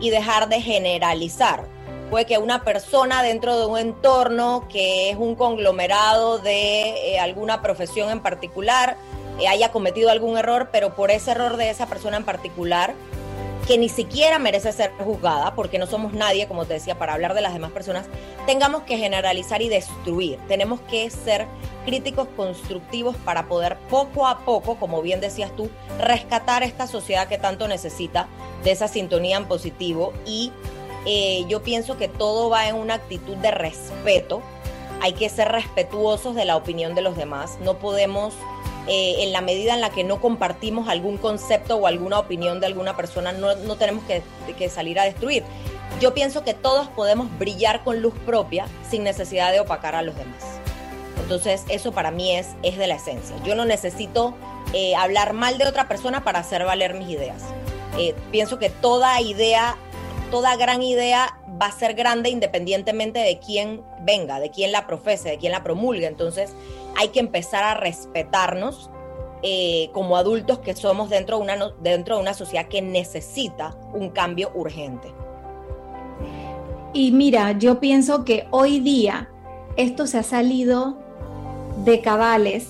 [0.00, 1.64] y dejar de generalizar.
[2.10, 7.60] Puede que una persona dentro de un entorno que es un conglomerado de eh, alguna
[7.60, 8.96] profesión en particular
[9.40, 12.94] eh, haya cometido algún error, pero por ese error de esa persona en particular
[13.68, 17.34] que ni siquiera merece ser juzgada, porque no somos nadie, como te decía, para hablar
[17.34, 18.06] de las demás personas,
[18.46, 20.38] tengamos que generalizar y destruir.
[20.48, 21.46] Tenemos que ser
[21.84, 25.68] críticos constructivos para poder poco a poco, como bien decías tú,
[26.00, 28.26] rescatar esta sociedad que tanto necesita
[28.64, 30.14] de esa sintonía en positivo.
[30.24, 30.50] Y
[31.04, 34.40] eh, yo pienso que todo va en una actitud de respeto.
[35.02, 37.58] Hay que ser respetuosos de la opinión de los demás.
[37.60, 38.32] No podemos
[38.88, 42.66] eh, en la medida en la que no compartimos algún concepto o alguna opinión de
[42.66, 45.44] alguna persona, no, tenemos que, salir a destruir.
[46.00, 50.16] Yo pienso que todos podemos brillar con luz propia sin necesidad de opacar a los
[50.16, 50.42] demás.
[51.20, 53.36] Entonces, eso para mí es, es de la esencia.
[53.44, 54.34] Yo no necesito
[54.72, 57.42] eh, hablar mal de otra persona para hacer valer mis ideas.
[57.98, 59.76] Eh, pienso que toda idea,
[60.30, 65.30] toda gran idea va a ser grande independientemente de quién venga, de quién la profese,
[65.30, 66.06] de quién la promulgue.
[66.06, 66.54] Entonces,
[66.98, 68.90] hay que empezar a respetarnos
[69.42, 74.10] eh, como adultos que somos dentro de, una, dentro de una sociedad que necesita un
[74.10, 75.14] cambio urgente.
[76.92, 79.30] Y mira, yo pienso que hoy día
[79.76, 80.98] esto se ha salido
[81.84, 82.66] de cabales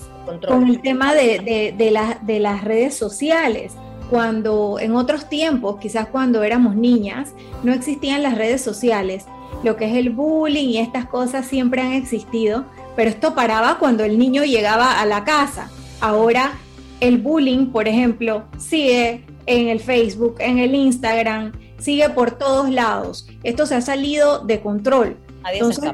[0.47, 1.73] con el tema de,
[2.21, 3.73] de las redes sociales.
[4.11, 9.25] Cuando en otros tiempos, quizás cuando éramos niñas, no existían las redes sociales.
[9.63, 12.65] Lo que es el bullying y estas cosas siempre han existido,
[12.99, 15.71] pero esto paraba cuando el niño llegaba a la casa.
[16.01, 16.59] Ahora
[16.99, 23.25] el bullying, por ejemplo, sigue en el Facebook, en el Instagram, sigue por todos lados.
[23.43, 25.15] Esto se ha salido de control.
[25.49, 25.91] Entonces,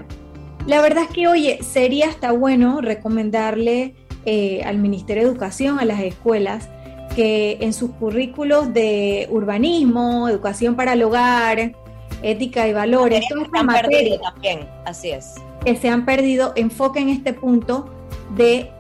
[0.66, 3.94] la verdad es que, oye, sería hasta bueno recomendarle
[4.26, 6.70] eh, al Ministerio de Educación, a las escuelas,
[7.16, 11.76] que en sus currículos de urbanismo, educación para el hogar,
[12.24, 17.10] ética y valores, toda esta materia también, así es que se han perdido enfoque en
[17.10, 17.90] este punto
[18.36, 18.72] de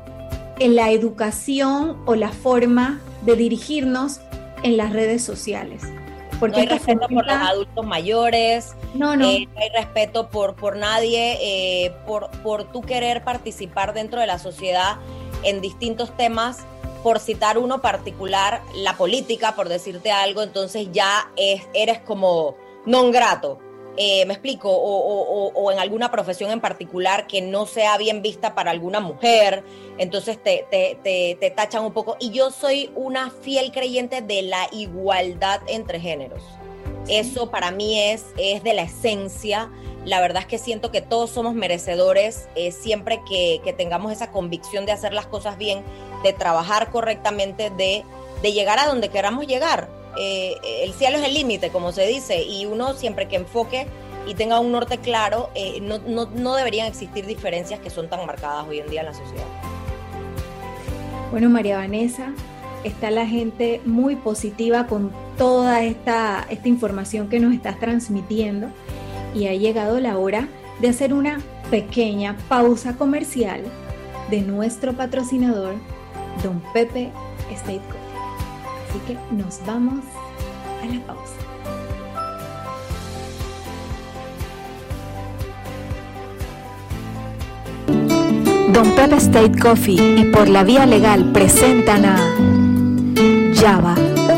[0.60, 4.22] en la educación o la forma de dirigirnos
[4.64, 5.84] en las redes sociales.
[6.40, 9.30] Porque no hay respeto por los adultos mayores, no, no.
[9.30, 14.38] Eh, hay respeto por, por nadie, eh, por, por tú querer participar dentro de la
[14.38, 14.98] sociedad
[15.44, 16.66] en distintos temas,
[17.04, 23.12] por citar uno particular, la política, por decirte algo, entonces ya es, eres como non
[23.12, 23.60] grato.
[23.98, 28.72] Eh, me explico, o, en alguna profesión en particular que no sea bien vista para
[28.72, 29.64] alguna mujer,
[29.98, 32.18] entonces te, te, tachan un poco.
[32.20, 36.44] Y yo soy una fiel creyente de la igualdad entre géneros.
[37.08, 39.70] Eso para mí es, es de la esencia.
[40.04, 44.86] La verdad es que siento que todos somos merecedores eh, siempre que, tengamos esa convicción
[44.86, 45.84] de hacer las cosas bien,
[46.24, 48.04] de trabajar correctamente, de,
[48.42, 49.90] de llegar a donde queramos llegar.
[50.18, 53.88] Eh, el cielo es el límite, como se dice, y uno siempre que enfoque
[54.28, 58.68] y tenga un norte claro, eh, no, no, deberían existir diferencias que son tan marcadas
[58.68, 59.46] hoy en día en la sociedad.
[61.32, 62.32] Bueno, María Vanessa,
[62.84, 68.68] está la gente muy positiva con toda esta, esta información que nos estás transmitiendo
[69.34, 70.48] y ha llegado la hora
[70.80, 73.62] de hacer una pequeña pausa comercial
[74.30, 75.76] de nuestro patrocinador,
[76.44, 77.12] Don Pepe
[77.52, 78.05] State
[78.96, 80.06] Así que nos vamos
[80.82, 81.34] a la pausa.
[88.72, 92.18] Don Pepe State Coffee y por la vía legal presentan a
[93.54, 93.96] Java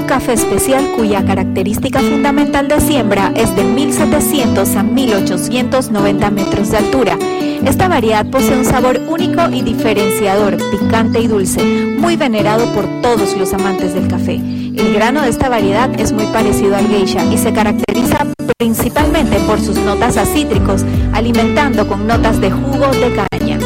[0.08, 7.18] café especial cuya característica fundamental de siembra es de 1700 a 1890 metros de altura.
[7.66, 11.64] Esta variedad posee un sabor único y diferenciador, picante y dulce,
[11.98, 14.36] muy venerado por todos los amantes del café.
[14.36, 19.60] El grano de esta variedad es muy parecido al geisha y se caracteriza principalmente por
[19.60, 23.60] sus notas a cítricos, alimentando con notas de jugo de caña.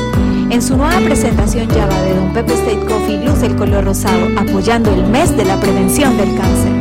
[0.50, 4.94] En su nueva presentación Java de Don Pepe State Coffee luce el color rosado, apoyando
[4.94, 6.81] el mes de la prevención del cáncer.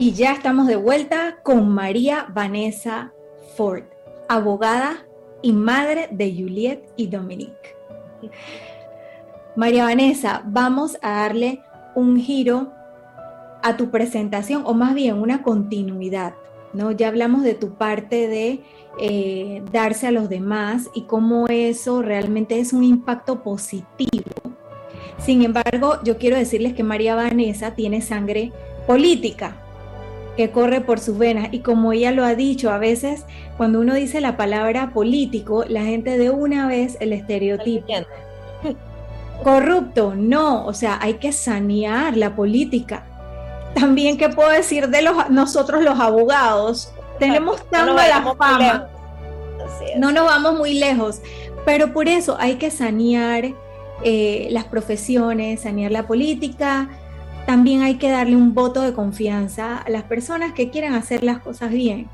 [0.00, 3.12] Y ya estamos de vuelta con María Vanessa
[3.54, 3.82] Ford,
[4.30, 5.04] abogada
[5.42, 7.76] y madre de Juliet y Dominique.
[9.56, 11.60] María Vanessa, vamos a darle
[11.94, 12.72] un giro
[13.62, 16.32] a tu presentación, o más bien una continuidad.
[16.72, 16.92] ¿no?
[16.92, 18.60] Ya hablamos de tu parte de
[18.98, 24.30] eh, darse a los demás y cómo eso realmente es un impacto positivo.
[25.18, 28.50] Sin embargo, yo quiero decirles que María Vanessa tiene sangre
[28.86, 29.66] política
[30.36, 33.24] que corre por sus venas y como ella lo ha dicho, a veces
[33.56, 37.86] cuando uno dice la palabra político, la gente de una vez el estereotipo.
[39.42, 43.04] Corrupto, no, o sea, hay que sanear la política.
[43.74, 46.92] También, ¿qué puedo decir de los, nosotros los abogados?
[47.18, 48.88] Tenemos tan no mala fama.
[49.98, 51.20] No nos vamos muy lejos,
[51.64, 53.52] pero por eso hay que sanear
[54.02, 56.88] eh, las profesiones, sanear la política.
[57.46, 61.38] También hay que darle un voto de confianza a las personas que quieran hacer las
[61.40, 62.08] cosas bien.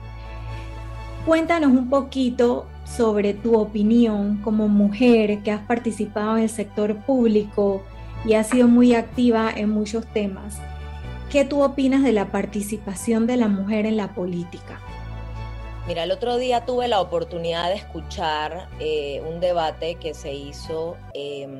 [1.26, 7.82] Cuéntanos un poquito sobre tu opinión como mujer que has participado en el sector público
[8.24, 10.58] y has sido muy activa en muchos temas.
[11.30, 14.80] ¿Qué tú opinas de la participación de la mujer en la política?
[15.86, 20.96] Mira, el otro día tuve la oportunidad de escuchar eh, un debate que se hizo
[21.14, 21.58] em,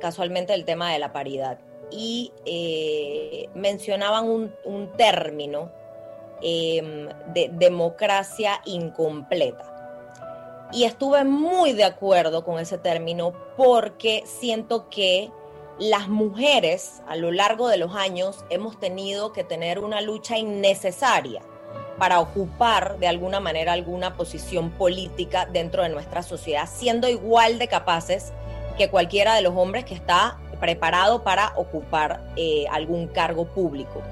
[0.00, 1.58] casualmente el tema de la paridad
[1.90, 5.70] y eh, mencionaban un, término
[6.42, 9.72] em, de democracia incompleta.
[10.72, 15.30] Y estuve muy de acuerdo con ese término porque siento que
[15.78, 21.42] las mujeres a lo largo de los años hemos tenido que tener una lucha innecesaria
[21.98, 27.68] para ocupar de alguna manera alguna posición política dentro de nuestra sociedad, siendo igual de
[27.68, 28.32] capaces
[28.76, 34.02] que cualquiera de los hombres que está preparado para ocupar eh, algún cargo público.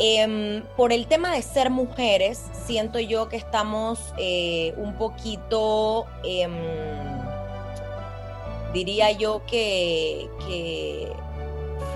[0.00, 6.52] Em, por el tema de ser mujeres, siento yo que estamos eh, un poquito, em,
[8.72, 10.28] diría yo que,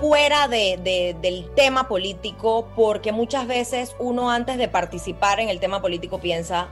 [0.01, 6.19] fuera del tema político, porque muchas veces uno antes de participar en el tema político
[6.19, 6.67] piensa,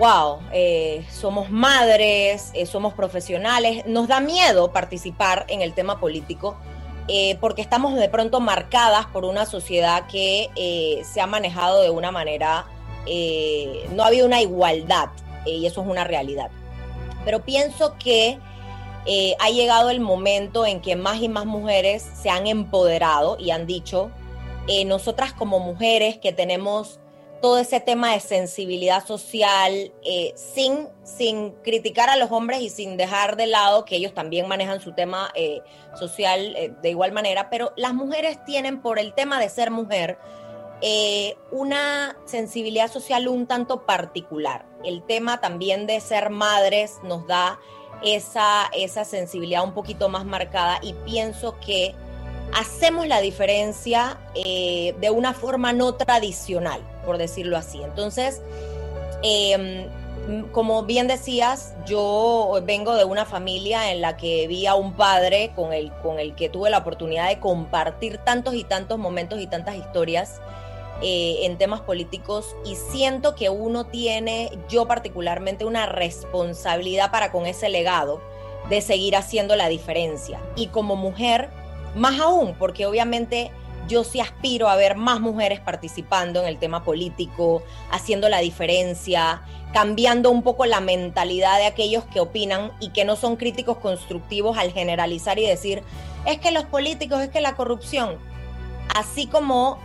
[0.00, 6.56] wow, eh, somos madres, eh, somos profesionales, nos da miedo participar en el tema político
[7.12, 11.90] eh, porque estamos de pronto marcadas por una sociedad que eh, se ha manejado de
[11.90, 12.66] una manera,
[13.04, 15.08] eh, no ha habido una igualdad,
[15.44, 16.52] y eso es una realidad.
[17.24, 18.38] Pero pienso que
[19.40, 23.66] ha llegado el momento en que más y más mujeres se han empoderado y han
[23.66, 24.12] dicho,
[24.86, 27.00] nosotras como mujeres que tenemos
[27.40, 32.96] todo ese tema de sensibilidad social, eh, sin, sin criticar a los hombres y sin
[32.96, 35.62] dejar de lado que ellos también manejan su tema eh,
[35.94, 40.18] social eh, de igual manera, pero las mujeres tienen por el tema de ser mujer
[41.50, 44.64] una sensibilidad social un tanto particular.
[44.82, 47.60] El tema también de ser madres nos da
[48.02, 51.94] esa, esa sensibilidad un poquito más marcada y pienso que
[52.54, 57.82] hacemos la diferencia de una forma no tradicional, por decirlo así.
[57.82, 58.40] Entonces,
[59.22, 59.86] em,
[60.52, 65.52] como bien decías, yo vengo de una familia en la que vi a un padre
[65.56, 69.46] con el, con el que tuve la oportunidad de compartir tantos y tantos momentos y
[69.46, 70.40] tantas historias
[71.02, 77.46] eh, en temas políticos y siento que uno tiene, yo particularmente, una responsabilidad para con
[77.46, 78.20] ese legado
[78.68, 80.40] de seguir haciendo la diferencia.
[80.56, 81.48] Y como mujer,
[81.94, 83.50] más aún, porque obviamente
[83.90, 89.42] yo sí aspiro a ver más mujeres participando en el tema político, haciendo la diferencia,
[89.72, 94.56] cambiando un poco la mentalidad de aquellos que opinan y que no son críticos constructivos
[94.56, 95.82] al generalizar y decir,
[96.24, 98.16] es que los políticos, es que la corrupción,
[98.94, 99.78] así como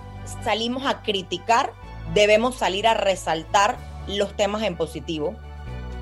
[0.43, 1.73] salimos a criticar,
[2.13, 5.35] debemos salir a resaltar los temas en positivo,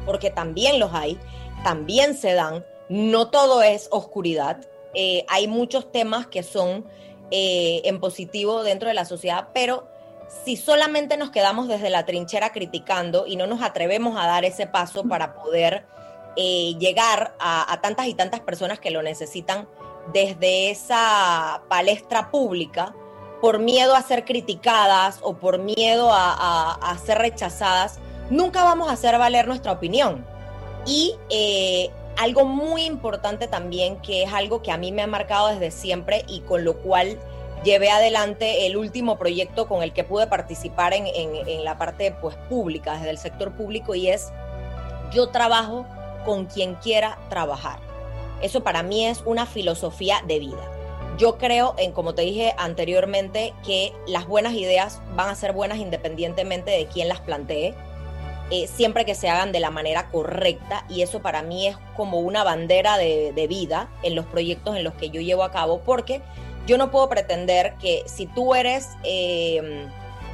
[0.05, 1.17] porque también los hay,
[1.63, 4.59] también se dan, no todo es oscuridad,
[4.93, 6.85] eh, hay muchos temas que son
[7.31, 9.87] eh, en positivo dentro de la sociedad, pero
[10.43, 14.67] si solamente nos quedamos desde la trinchera criticando y no nos atrevemos a dar ese
[14.67, 15.85] paso para poder
[16.35, 19.67] eh, llegar a, tantas y tantas personas que lo necesitan
[20.11, 22.95] desde esa palestra pública,
[23.41, 29.17] por miedo a ser criticadas o por miedo a, ser rechazadas, nunca vamos a hacer
[29.17, 30.25] valer nuestra opinión.
[30.85, 31.15] Y
[32.17, 36.23] algo muy importante también, que es algo que a mí me ha marcado desde siempre
[36.27, 37.17] y con lo cual
[37.63, 42.95] llevé adelante el último proyecto con el que pude participar en, la parte pues, pública,
[42.95, 44.31] desde el sector público, y es
[45.11, 45.85] yo trabajo
[46.25, 47.79] con quien quiera trabajar.
[48.41, 50.69] Eso para mí es una filosofía de vida.
[51.17, 55.77] Yo creo en, como te dije anteriormente, que las buenas ideas van a ser buenas
[55.77, 57.75] independientemente de quién las plantee
[58.51, 62.19] eh, siempre que se hagan de la manera correcta y eso para mí es como
[62.19, 66.21] una bandera de, vida en los proyectos en los que yo llevo a cabo porque
[66.67, 69.89] yo no puedo pretender que si tú eres em,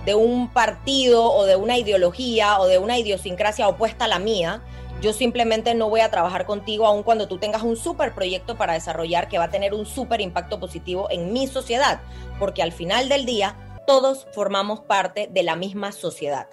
[0.06, 4.62] de un partido o de una ideología o de una idiosincrasia opuesta a la mía,
[5.02, 8.74] Yo simplemente no voy a trabajar contigo aun cuando tú tengas un súper proyecto para
[8.74, 12.02] desarrollar que va a tener un súper impacto positivo en mi sociedad,
[12.38, 13.56] porque al final del día
[13.88, 16.50] todos formamos parte de la misma sociedad.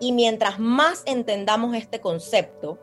[0.00, 2.78] Y mientras más entendamos este concepto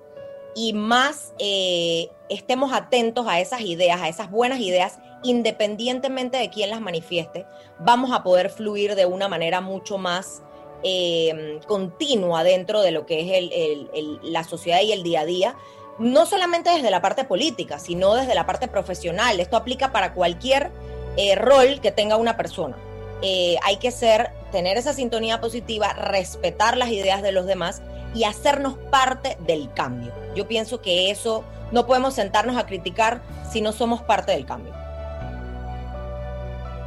[0.56, 6.70] y más eh, estemos atentos a esas ideas, a esas buenas ideas, independientemente de quién
[6.70, 7.46] las manifieste,
[7.80, 10.44] vamos a poder fluir de una manera mucho más
[10.84, 15.56] eh, continua dentro de lo que es la sociedad y el día a día,
[15.98, 19.40] no solamente desde la parte política, sino desde la parte profesional.
[19.40, 20.72] Esto aplica para cualquier
[21.16, 22.76] eh, rol que tenga una persona.
[23.22, 27.82] Eh, hay que ser, tener esa sintonía positiva, respetar las ideas de los demás
[28.14, 30.14] y hacernos parte del cambio.
[30.36, 34.72] Yo pienso que eso no podemos sentarnos a criticar si no somos parte del cambio.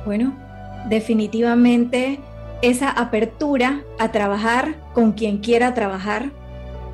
[0.04, 0.38] Bueno,
[0.88, 2.20] definitivamente
[2.62, 6.30] esa apertura a trabajar con quien quiera trabajar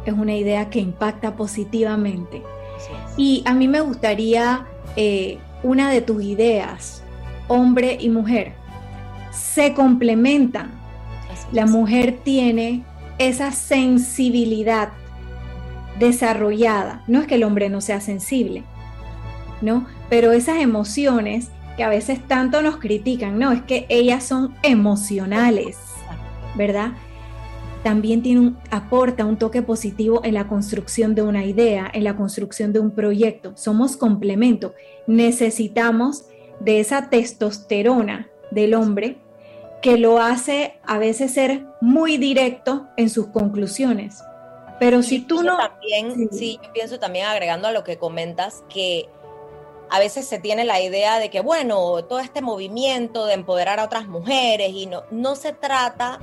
[0.06, 2.42] es una idea que impacta positivamente.
[3.18, 4.66] Y a mí me gustaría
[4.96, 7.02] eh, una de tus ideas,
[7.46, 8.54] hombre y mujer,
[9.32, 10.70] se complementan.
[11.50, 12.84] La mujer tiene
[13.18, 14.90] esa sensibilidad
[15.98, 17.02] desarrollada.
[17.06, 18.62] No es que el hombre no sea sensible,
[19.60, 19.86] ¿no?
[20.08, 25.78] Pero esas emociones que a veces tanto nos critican, no, es que ellas son emocionales,
[26.54, 26.92] ¿verdad?
[27.82, 32.16] También tiene un, aporta un toque positivo en la construcción de una idea, en la
[32.16, 33.56] construcción de un proyecto.
[33.56, 34.74] Somos complemento.
[35.06, 36.26] Necesitamos
[36.60, 39.18] de esa testosterona del hombre
[39.82, 44.22] que lo hace a veces ser muy directo en sus conclusiones.
[44.78, 45.56] Pero si tú no...
[45.56, 49.08] También, sí, yo pienso también agregando a lo que comentas que
[49.90, 53.84] a veces se tiene la idea de que, bueno, todo este movimiento de empoderar a
[53.84, 56.18] otras mujeres y no, no se trata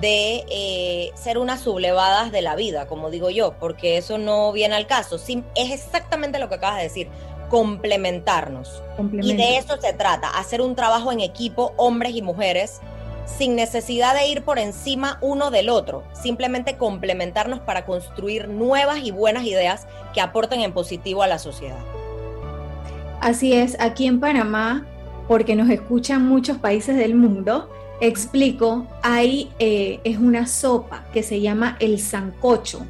[0.00, 4.76] de eh, ser unas sublevadas de la vida, como digo yo, porque eso no viene
[4.76, 5.16] al caso.
[5.16, 7.08] es exactamente lo que acabas de decir,
[7.50, 8.82] complementarnos.
[9.12, 12.80] Y de eso se trata, hacer un trabajo en equipo, hombres y mujeres,
[13.26, 19.10] sin necesidad de ir por encima uno del otro, simplemente complementarnos para construir nuevas y
[19.10, 21.78] buenas ideas que aporten en positivo a la sociedad.
[23.20, 24.86] Así es, aquí en Panamá,
[25.28, 27.68] porque nos escuchan muchos países del mundo,
[28.00, 32.86] explico, ahí eh, es una sopa que se llama el sancocho.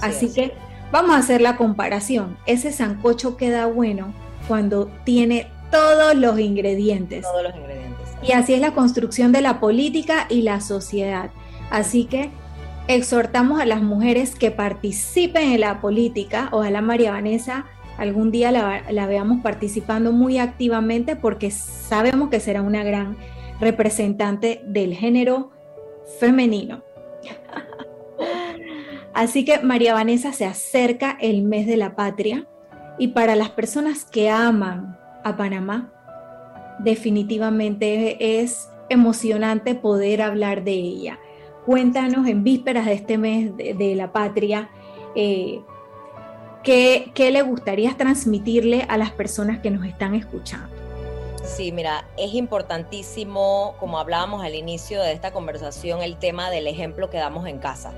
[0.00, 0.54] Así, que
[0.92, 2.36] vamos a hacer la comparación.
[2.46, 4.14] Ese sancocho queda bueno
[4.46, 7.22] cuando tiene todos los ingredientes.
[7.22, 8.08] Todos los ingredientes.
[8.22, 11.30] Y así es la construcción de la política y la sociedad.
[11.70, 12.30] Así que
[12.86, 16.48] exhortamos a las mujeres que participen en la política.
[16.52, 17.64] Ojalá María Vanessa
[17.98, 23.16] algún día la, veamos participando muy activamente porque sabemos que será una gran
[23.60, 25.50] representante del género
[26.18, 26.82] femenino.
[29.14, 32.46] Así que María Vanessa se acerca el mes de la patria
[32.98, 35.92] y para las personas que aman a Panamá,
[36.78, 41.18] definitivamente es emocionante poder hablar de ella.
[41.66, 44.70] Cuéntanos en vísperas de este mes de, la patria,
[45.14, 45.60] eh,
[46.64, 50.74] ¿qué, le gustaría transmitirle a las personas que nos están escuchando?
[51.44, 57.10] Sí, mira, es importantísimo, como hablábamos al inicio de esta conversación, el tema del ejemplo
[57.10, 57.92] que damos en casa.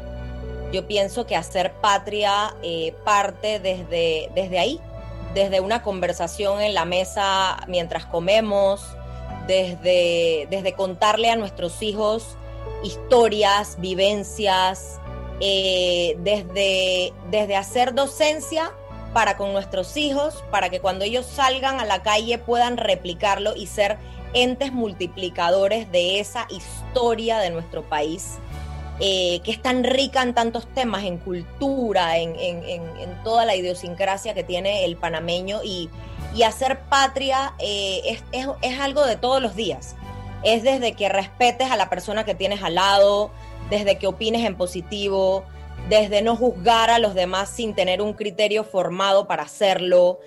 [0.74, 4.80] Yo pienso que hacer patria eh, parte desde, desde ahí,
[5.32, 8.84] desde una conversación en la mesa mientras comemos,
[9.46, 12.36] desde, desde contarle a nuestros hijos
[12.82, 14.98] historias, vivencias,
[15.38, 18.72] eh, desde, desde hacer docencia
[19.12, 23.68] para con nuestros hijos, para que cuando ellos salgan a la calle puedan replicarlo y
[23.68, 23.96] ser
[24.32, 28.40] entes multiplicadores de esa historia de nuestro país,
[29.00, 32.34] eh, que es tan rica en tantos temas, en cultura, en,
[33.24, 35.90] toda la idiosincrasia que tiene el panameño y,
[36.44, 39.96] hacer patria eh, es, algo de todos los días.
[40.44, 43.30] Es desde que respetes a la persona que tienes al lado,
[43.70, 45.44] desde que opines en positivo,
[45.88, 50.20] desde no juzgar a los demás sin tener un criterio formado para hacerlo,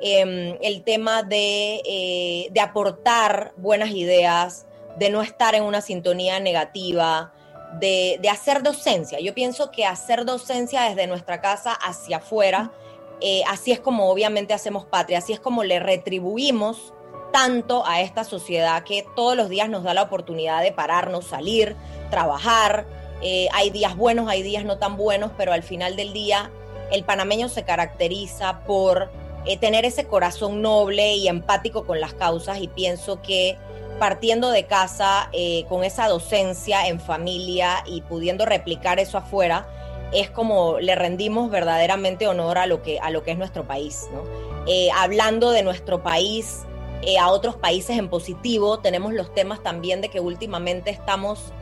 [0.00, 4.66] em, el tema eh, de, aportar buenas ideas,
[4.96, 7.32] de no estar en una sintonía negativa,
[7.78, 9.20] de, hacer docencia.
[9.20, 12.72] Yo pienso que hacer docencia desde nuestra casa hacia afuera,
[13.20, 16.92] eh, así es como obviamente hacemos patria, así es como le retribuimos
[17.32, 21.76] tanto a esta sociedad que todos los días nos da la oportunidad de pararnos, salir,
[22.10, 22.86] trabajar.
[23.22, 26.50] Eh, hay días buenos, hay días no tan buenos, pero al final del día
[26.90, 29.10] el panameño se caracteriza por
[29.44, 33.56] eh, tener ese corazón noble y empático con las causas y pienso que
[34.02, 39.68] partiendo de casa eh, con esa docencia en familia y pudiendo replicar eso afuera,
[40.12, 44.08] es como le rendimos verdaderamente honor a lo que, a lo que es nuestro país.
[44.66, 46.62] Eh, hablando de nuestro país,
[47.02, 51.52] eh, a otros países en positivo, tenemos los temas también de que últimamente estamos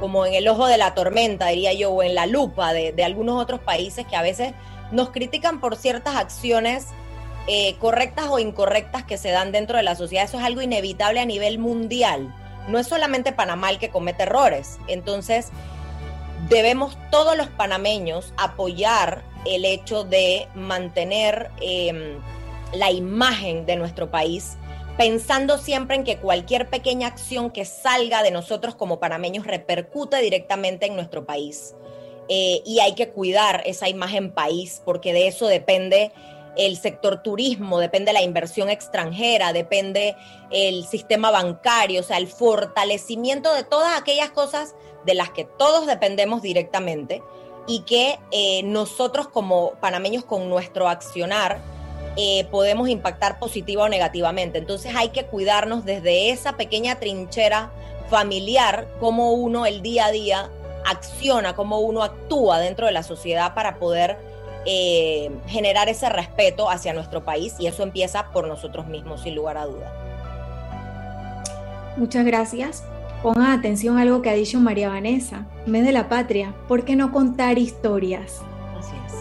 [0.00, 3.38] como en el ojo de la tormenta, diría yo, o en la lupa de, algunos
[3.38, 4.54] otros países que a veces
[4.90, 6.86] nos critican por ciertas acciones
[7.46, 10.24] eh, correctas o incorrectas que se dan dentro de la sociedad.
[10.24, 12.34] Eso es algo inevitable a nivel mundial.
[12.68, 14.78] No es solamente Panamá el que comete errores.
[14.86, 15.50] Entonces,
[16.48, 22.18] debemos todos los panameños apoyar el hecho de mantener em,
[22.72, 24.56] la imagen de nuestro país,
[24.96, 30.86] pensando siempre en que cualquier pequeña acción que salga de nosotros como panameños repercute directamente
[30.86, 31.74] en nuestro país.
[32.28, 36.12] Eh, y hay que cuidar esa imagen país, porque de eso depende
[36.56, 40.16] el sector turismo, depende la inversión extranjera, depende
[40.50, 44.74] el sistema bancario, o sea, el fortalecimiento de todas aquellas cosas
[45.06, 47.22] de las que todos dependemos directamente
[47.66, 51.60] y que eh, nosotros como panameños con nuestro accionar
[52.16, 54.58] eh, podemos impactar positiva o negativamente.
[54.58, 57.70] Entonces hay que cuidarnos desde esa pequeña trinchera
[58.08, 60.50] familiar, cómo uno el día a día
[60.84, 64.18] acciona, cómo uno actúa dentro de la sociedad para poder
[64.66, 69.56] eh, generar ese respeto hacia nuestro país y eso empieza por nosotros mismos, sin lugar
[69.56, 69.92] a duda.
[71.96, 72.84] Muchas gracias.
[73.22, 76.96] Pongan atención a algo que ha dicho María Vanessa, mes de la patria, ¿por qué
[76.96, 78.40] no contar historias?
[78.78, 79.14] Así es.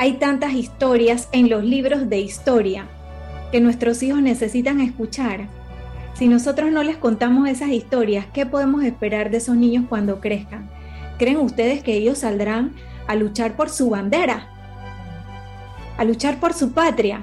[0.00, 2.88] Hay tantas historias en los libros de historia
[3.52, 5.46] que nuestros hijos necesitan escuchar.
[6.14, 10.68] Si nosotros no les contamos esas historias, ¿qué podemos esperar de esos niños cuando crezcan?
[11.18, 12.74] ¿Creen ustedes que ellos saldrán
[13.06, 14.59] a luchar por su bandera?
[16.00, 17.20] A luchar por su patria.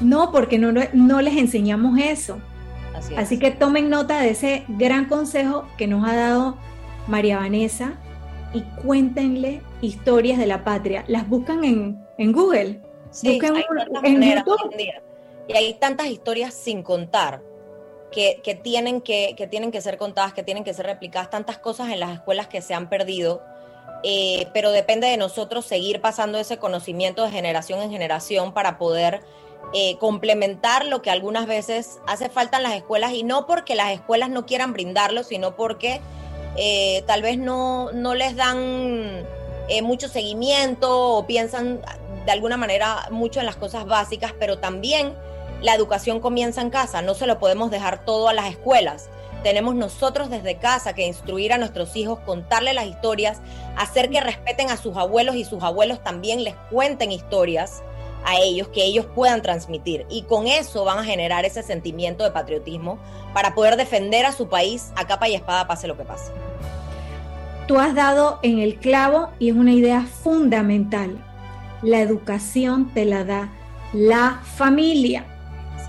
[0.00, 2.40] No, porque no, no les enseñamos eso.
[3.16, 6.58] Así, que tomen nota de ese gran consejo que nos ha dado
[7.06, 7.92] María Vanessa
[8.52, 11.04] y cuéntenle historias de la patria.
[11.06, 12.80] Las buscan en, Google.
[13.12, 13.62] Sí, hay
[14.02, 14.74] en YouTube.
[15.46, 17.40] Y hay tantas historias sin contar
[18.10, 21.90] que, tienen que, que, tienen que ser contadas, que tienen que ser replicadas, tantas cosas
[21.90, 23.44] en las escuelas que se han perdido.
[24.04, 29.22] Eh, pero depende de nosotros seguir pasando ese conocimiento de generación en generación para poder
[29.74, 33.92] eh, complementar lo que algunas veces hace falta en las escuelas y no porque las
[33.92, 36.00] escuelas no quieran brindarlo, sino porque
[36.56, 39.26] eh, tal vez no, no les dan
[39.68, 41.82] eh, mucho seguimiento o piensan
[42.24, 45.12] de alguna manera mucho en las cosas básicas, pero también
[45.60, 49.10] la educación comienza en casa, no se lo podemos dejar todo a las escuelas.
[49.42, 53.40] Tenemos nosotros desde casa que instruir a nuestros hijos, contarles las historias,
[53.76, 57.82] hacer que respeten a sus abuelos y sus abuelos también les cuenten historias
[58.24, 60.06] a ellos, que ellos puedan transmitir.
[60.10, 62.98] Y con eso van a generar ese sentimiento de patriotismo
[63.32, 66.32] para poder defender a su país a capa y espada, pase lo que pase.
[67.66, 71.18] Tú has dado en el clavo y es una idea fundamental.
[71.82, 73.52] La educación te la da
[73.92, 75.24] la familia.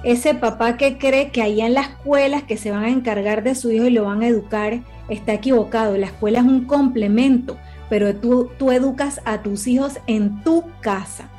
[0.04, 3.56] Ese papá que cree que allá en la escuela que se van a encargar de
[3.56, 5.98] su hijo y lo van a educar está equivocado.
[5.98, 7.58] La escuela es un complemento,
[7.90, 11.30] pero tú, tú educas a tus hijos en tu casa.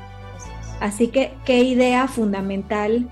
[0.79, 3.09] Así que qué idea fundamental,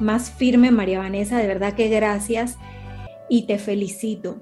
[0.00, 2.56] más firme María Vanessa, de verdad que gracias
[3.28, 4.38] y te felicito.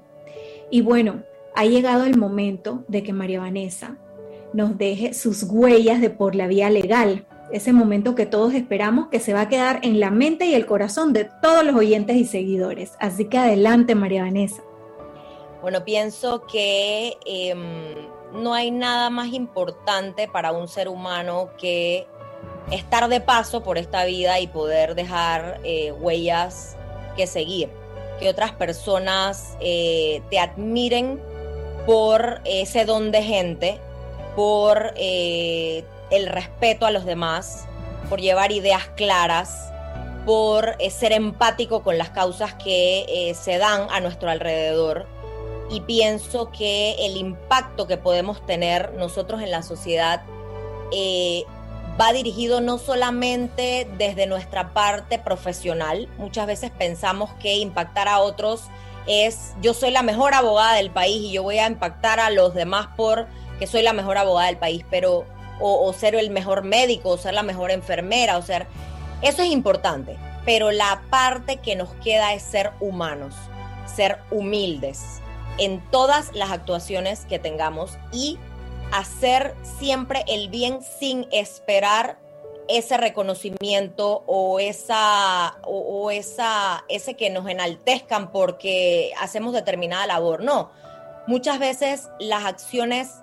[0.71, 1.23] Y bueno,
[1.55, 3.97] ha llegado el momento de que María Vanessa
[4.53, 9.19] nos deje sus huellas de por la vía legal, ese momento que todos esperamos que
[9.19, 12.25] se va a quedar en la mente y el corazón de todos los oyentes y
[12.25, 12.93] seguidores.
[12.99, 14.61] Así que adelante, María Vanessa.
[15.61, 17.95] Bueno, pienso que em,
[18.33, 22.07] no hay nada más importante para un ser humano que
[22.71, 26.77] estar de paso por esta vida y poder dejar eh, huellas
[27.17, 27.69] que seguir,
[28.19, 31.19] que otras personas eh, te admiren
[31.85, 33.79] por ese don de gente,
[34.35, 37.65] por eh, el respeto a los demás,
[38.09, 39.71] por llevar ideas claras,
[40.25, 45.07] por ser empático con las causas que se dan a nuestro alrededor.
[45.71, 50.21] Y pienso que el impacto que podemos tener nosotros en la sociedad
[51.99, 58.63] va dirigido no solamente desde nuestra parte profesional, muchas veces pensamos que impactar a otros
[59.05, 62.53] es yo soy la mejor abogada del país y yo voy a impactar a los
[62.53, 63.27] demás por
[63.59, 65.25] que soy la mejor abogada del país, pero
[65.59, 68.67] o, ser el mejor médico, o ser la mejor enfermera, o ser
[69.21, 73.35] eso es importante, pero la parte que nos queda es ser humanos,
[73.85, 75.21] ser humildes
[75.57, 78.37] en todas las actuaciones que tengamos y
[78.93, 82.17] hacer siempre el bien sin esperar
[82.69, 90.43] ese reconocimiento o esa o, esa ese que nos enaltezcan porque hacemos determinada labor.
[90.43, 90.71] No.
[91.27, 93.15] Muchas veces las acciones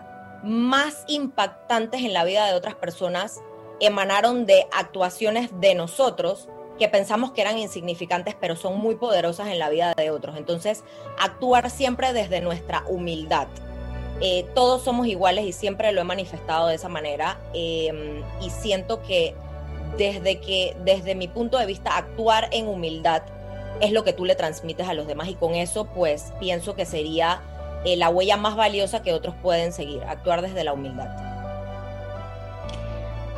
[0.47, 3.43] más impactantes en la vida de otras personas
[3.81, 9.59] emanaron de actuaciones de nosotros que pensamos que eran insignificantes, pero son muy poderosas en
[9.59, 10.37] la vida de otros.
[10.37, 10.85] Entonces,
[11.19, 13.49] actuar siempre desde nuestra humildad.
[14.21, 17.41] Eh, todos somos iguales y siempre lo he manifestado de esa manera.
[17.55, 19.35] Em, y siento que
[19.97, 23.23] desde que, desde mi punto de vista, actuar en humildad
[23.81, 25.29] es lo que tú le transmites a los demás.
[25.29, 27.41] Y con eso, pues, pienso que sería
[27.87, 31.09] eh, la huella más valiosa que otros pueden seguir, actuar desde la humildad.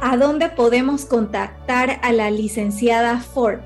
[0.01, 3.59] ¿A dónde podemos contactar a la licenciada Ford?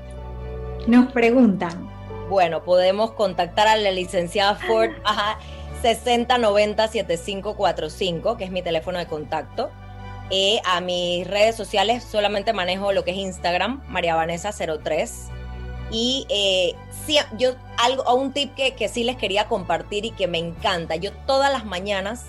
[0.87, 1.89] Nos preguntan.
[2.29, 5.37] Bueno, podemos contactar a la licenciada Ford a
[5.83, 9.71] 6090-7545, que es mi teléfono de contacto.
[10.31, 15.27] Eh, a mis redes sociales solamente manejo lo que es Instagram, María Vanessa 03.
[15.91, 16.73] Y eh,
[17.05, 20.95] sí, yo algo, un tip que, que sí les quería compartir y que me encanta.
[20.95, 22.25] Yo todas las mañanas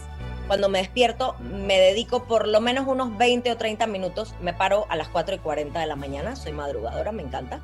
[0.46, 4.34] cuando me despierto, me dedico por lo menos unos 20 o 30 minutos.
[4.40, 7.60] Me paro a las 4 y 40 de la mañana, soy madrugadora, me encanta.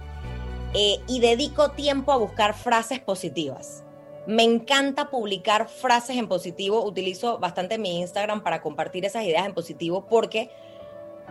[0.72, 3.84] Eh, y dedico tiempo a buscar frases positivas.
[4.26, 6.84] Me encanta publicar frases en positivo.
[6.84, 10.50] Utilizo bastante mi Instagram para compartir esas ideas en positivo porque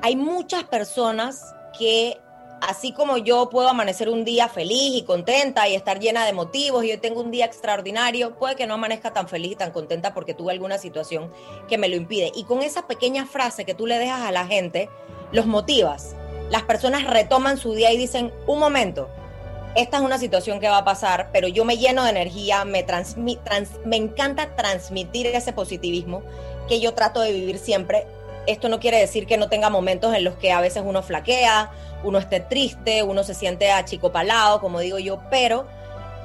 [0.02, 2.18] hay muchas personas que
[2.62, 6.84] así como yo puedo amanecer un día feliz y contenta y estar llena de motivos
[6.84, 10.14] y yo tengo un día extraordinario, puede que no amanezca tan feliz y tan contenta
[10.14, 11.32] porque tuve alguna situación
[11.68, 12.32] que me lo impide.
[12.36, 14.90] Y con esa pequeña frase que tú le dejas a la gente,
[15.32, 16.16] los motivas.
[16.50, 19.10] Las personas retoman su día y dicen, un momento,
[19.76, 22.86] esta es una situación que va a pasar, pero yo me lleno de energía, me,
[23.86, 26.24] me encanta transmitir ese positivismo
[26.68, 28.08] que yo trato de vivir siempre
[28.50, 31.72] esto no quiere decir que no tenga momentos en los que a veces uno flaquea,
[32.04, 35.68] uno esté triste, uno se siente achicopalado, como digo yo, pero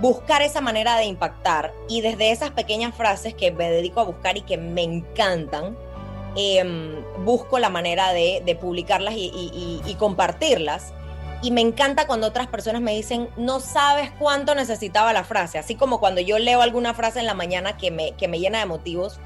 [0.01, 4.37] buscar esa manera de impactar y desde esas pequeñas frases que me dedico a buscar
[4.37, 5.77] y que me encantan,
[6.37, 10.93] em, busco la manera de, publicarlas y, compartirlas.
[11.43, 15.75] Y me encanta cuando otras personas me dicen, no sabes cuánto necesitaba la frase, así
[15.75, 18.67] como cuando yo leo alguna frase en la mañana que me, que me llena de
[18.67, 19.21] motivos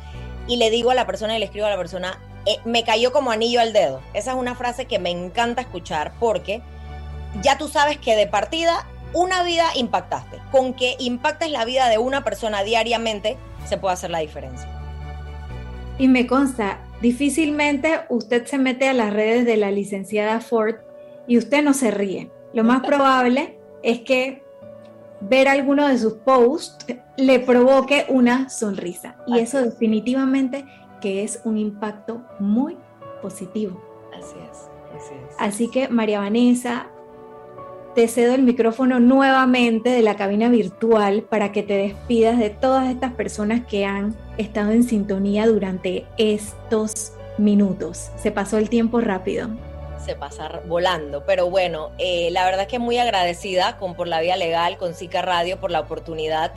[0.49, 3.13] y le digo a la persona y le escribo a la persona, eh, me cayó
[3.13, 4.01] como anillo al dedo.
[4.15, 6.63] Esa es una frase que me encanta escuchar porque
[7.43, 10.39] ya tú sabes que de partida una vida impactaste.
[10.51, 13.37] Con que impactes la vida de una persona diariamente
[13.67, 14.69] se puede hacer la diferencia.
[15.99, 20.77] Y me consta, difícilmente usted se mete a las redes de la licenciada Ford
[21.27, 22.31] y usted no se ríe.
[22.55, 24.43] Lo más probable es que
[25.21, 26.87] ver alguno de sus posts
[27.19, 29.17] le provoque una sonrisa.
[29.27, 30.65] Y eso definitivamente
[31.01, 32.77] que es un impacto muy
[33.21, 33.83] positivo.
[34.17, 34.59] Así es,
[34.97, 35.37] así es.
[35.39, 36.87] Así que María Vanessa,
[37.97, 42.89] te cedo el micrófono nuevamente de la cabina virtual para que te despidas de todas
[42.89, 48.13] estas personas que han estado en sintonía durante estos minutos.
[48.17, 49.49] Se pasó el tiempo rápido.
[50.05, 54.21] Se pasa volando, pero bueno, eh, la verdad es que muy agradecida con Por la
[54.21, 56.55] Vía Legal, con SICA Radio por la oportunidad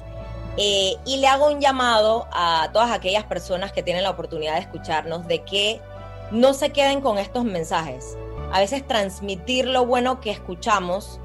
[0.57, 4.61] eh, y le hago un llamado a todas aquellas personas que tienen la oportunidad de
[4.61, 5.81] escucharnos de que
[6.31, 8.17] no se queden con estos mensajes.
[8.51, 11.19] A veces transmitir lo bueno que escuchamos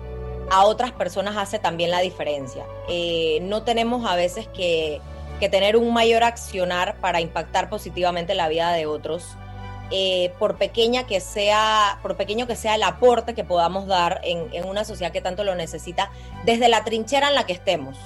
[0.50, 2.64] a otras personas hace también la diferencia.
[2.88, 5.00] Eh, no tenemos a veces que,
[5.50, 9.24] tener un mayor accionar para impactar positivamente la vida de otros.
[9.92, 14.48] Eh, por pequeña que sea, por pequeño que sea el aporte que podamos dar en,
[14.52, 16.10] en una sociedad que tanto lo necesita,
[16.44, 17.96] desde la trinchera en la que estemos.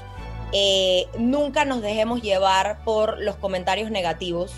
[0.53, 4.53] Eh, nunca nos dejemos llevar por los comentarios negativos.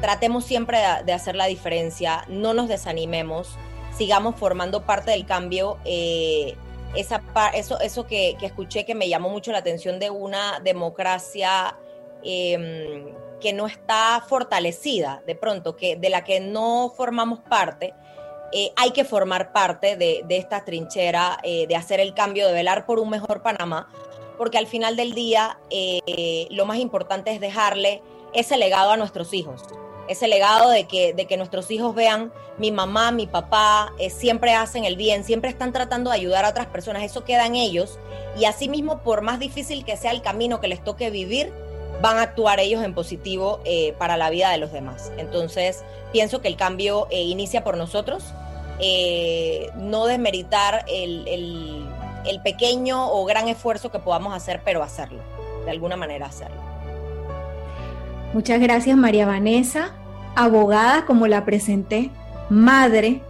[0.00, 3.56] Tratemos siempre de, hacer la diferencia, no nos desanimemos,
[3.96, 5.78] sigamos formando parte del cambio.
[5.84, 6.56] Eh,
[6.94, 11.76] eso eso que, escuché que me llamó mucho la atención de una democracia
[12.24, 17.94] em, que no está fortalecida, de pronto, que, de la que no formamos parte.
[18.52, 22.98] Eh, hay que formar parte de esta trinchera, de hacer el cambio, de velar por
[22.98, 23.88] un mejor Panamá,
[24.42, 28.02] porque al final del día eh, lo más importante es dejarle
[28.34, 29.62] ese legado a nuestros hijos,
[30.08, 34.52] ese legado de que, de que nuestros hijos vean mi mamá, mi papá, eh, siempre
[34.52, 38.00] hacen el bien, siempre están tratando de ayudar a otras personas, eso queda en ellos.
[38.36, 41.52] Y asimismo por más difícil que sea el camino que les toque vivir,
[42.00, 45.12] van a actuar ellos en positivo eh, para la vida de los demás.
[45.18, 48.24] Entonces, pienso que el cambio inicia por nosotros,
[49.76, 51.91] no desmeritar el el
[52.42, 55.20] pequeño o gran esfuerzo que podamos hacer, pero hacerlo,
[55.64, 56.60] de alguna manera hacerlo.
[58.32, 59.92] Muchas gracias María Vanessa,
[60.34, 62.10] abogada como la presenté,
[62.48, 63.20] madre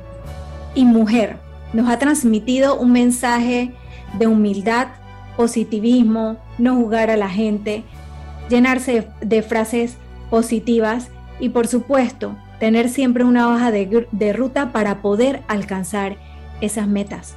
[0.74, 1.36] y mujer.
[1.72, 3.72] Nos ha transmitido un mensaje
[4.18, 4.88] de humildad,
[5.36, 7.82] positivismo, no jugar a la gente,
[8.48, 9.96] llenarse de, frases
[10.30, 11.08] positivas
[11.40, 16.16] y por supuesto, tener siempre una hoja de, de ruta para poder alcanzar
[16.60, 17.34] esas metas.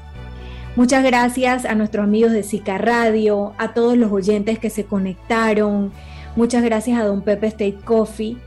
[0.76, 5.94] Muchas gracias a nuestros amigos de Sica Radio, a todos los oyentes que se conectaron.
[6.36, 8.38] Muchas gracias a Don Pepe State Coffee.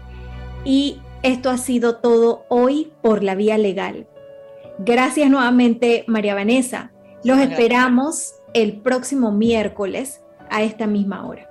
[0.63, 4.07] Y esto ha sido todo hoy por la vía legal.
[4.79, 6.93] Gracias nuevamente, María Vanessa.
[7.25, 10.21] Los esperamos el próximo miércoles
[10.51, 11.49] a esta misma hora.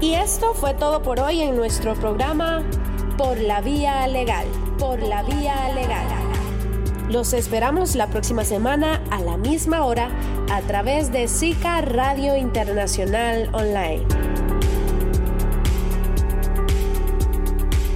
[0.00, 2.64] Y esto fue todo por hoy en nuestro programa
[3.16, 4.46] Por la Vía Legal.
[4.76, 6.06] Por la Vía Legal.
[7.08, 10.08] Los esperamos la próxima semana a la misma hora
[10.50, 14.04] a través de SICA Radio Internacional Online.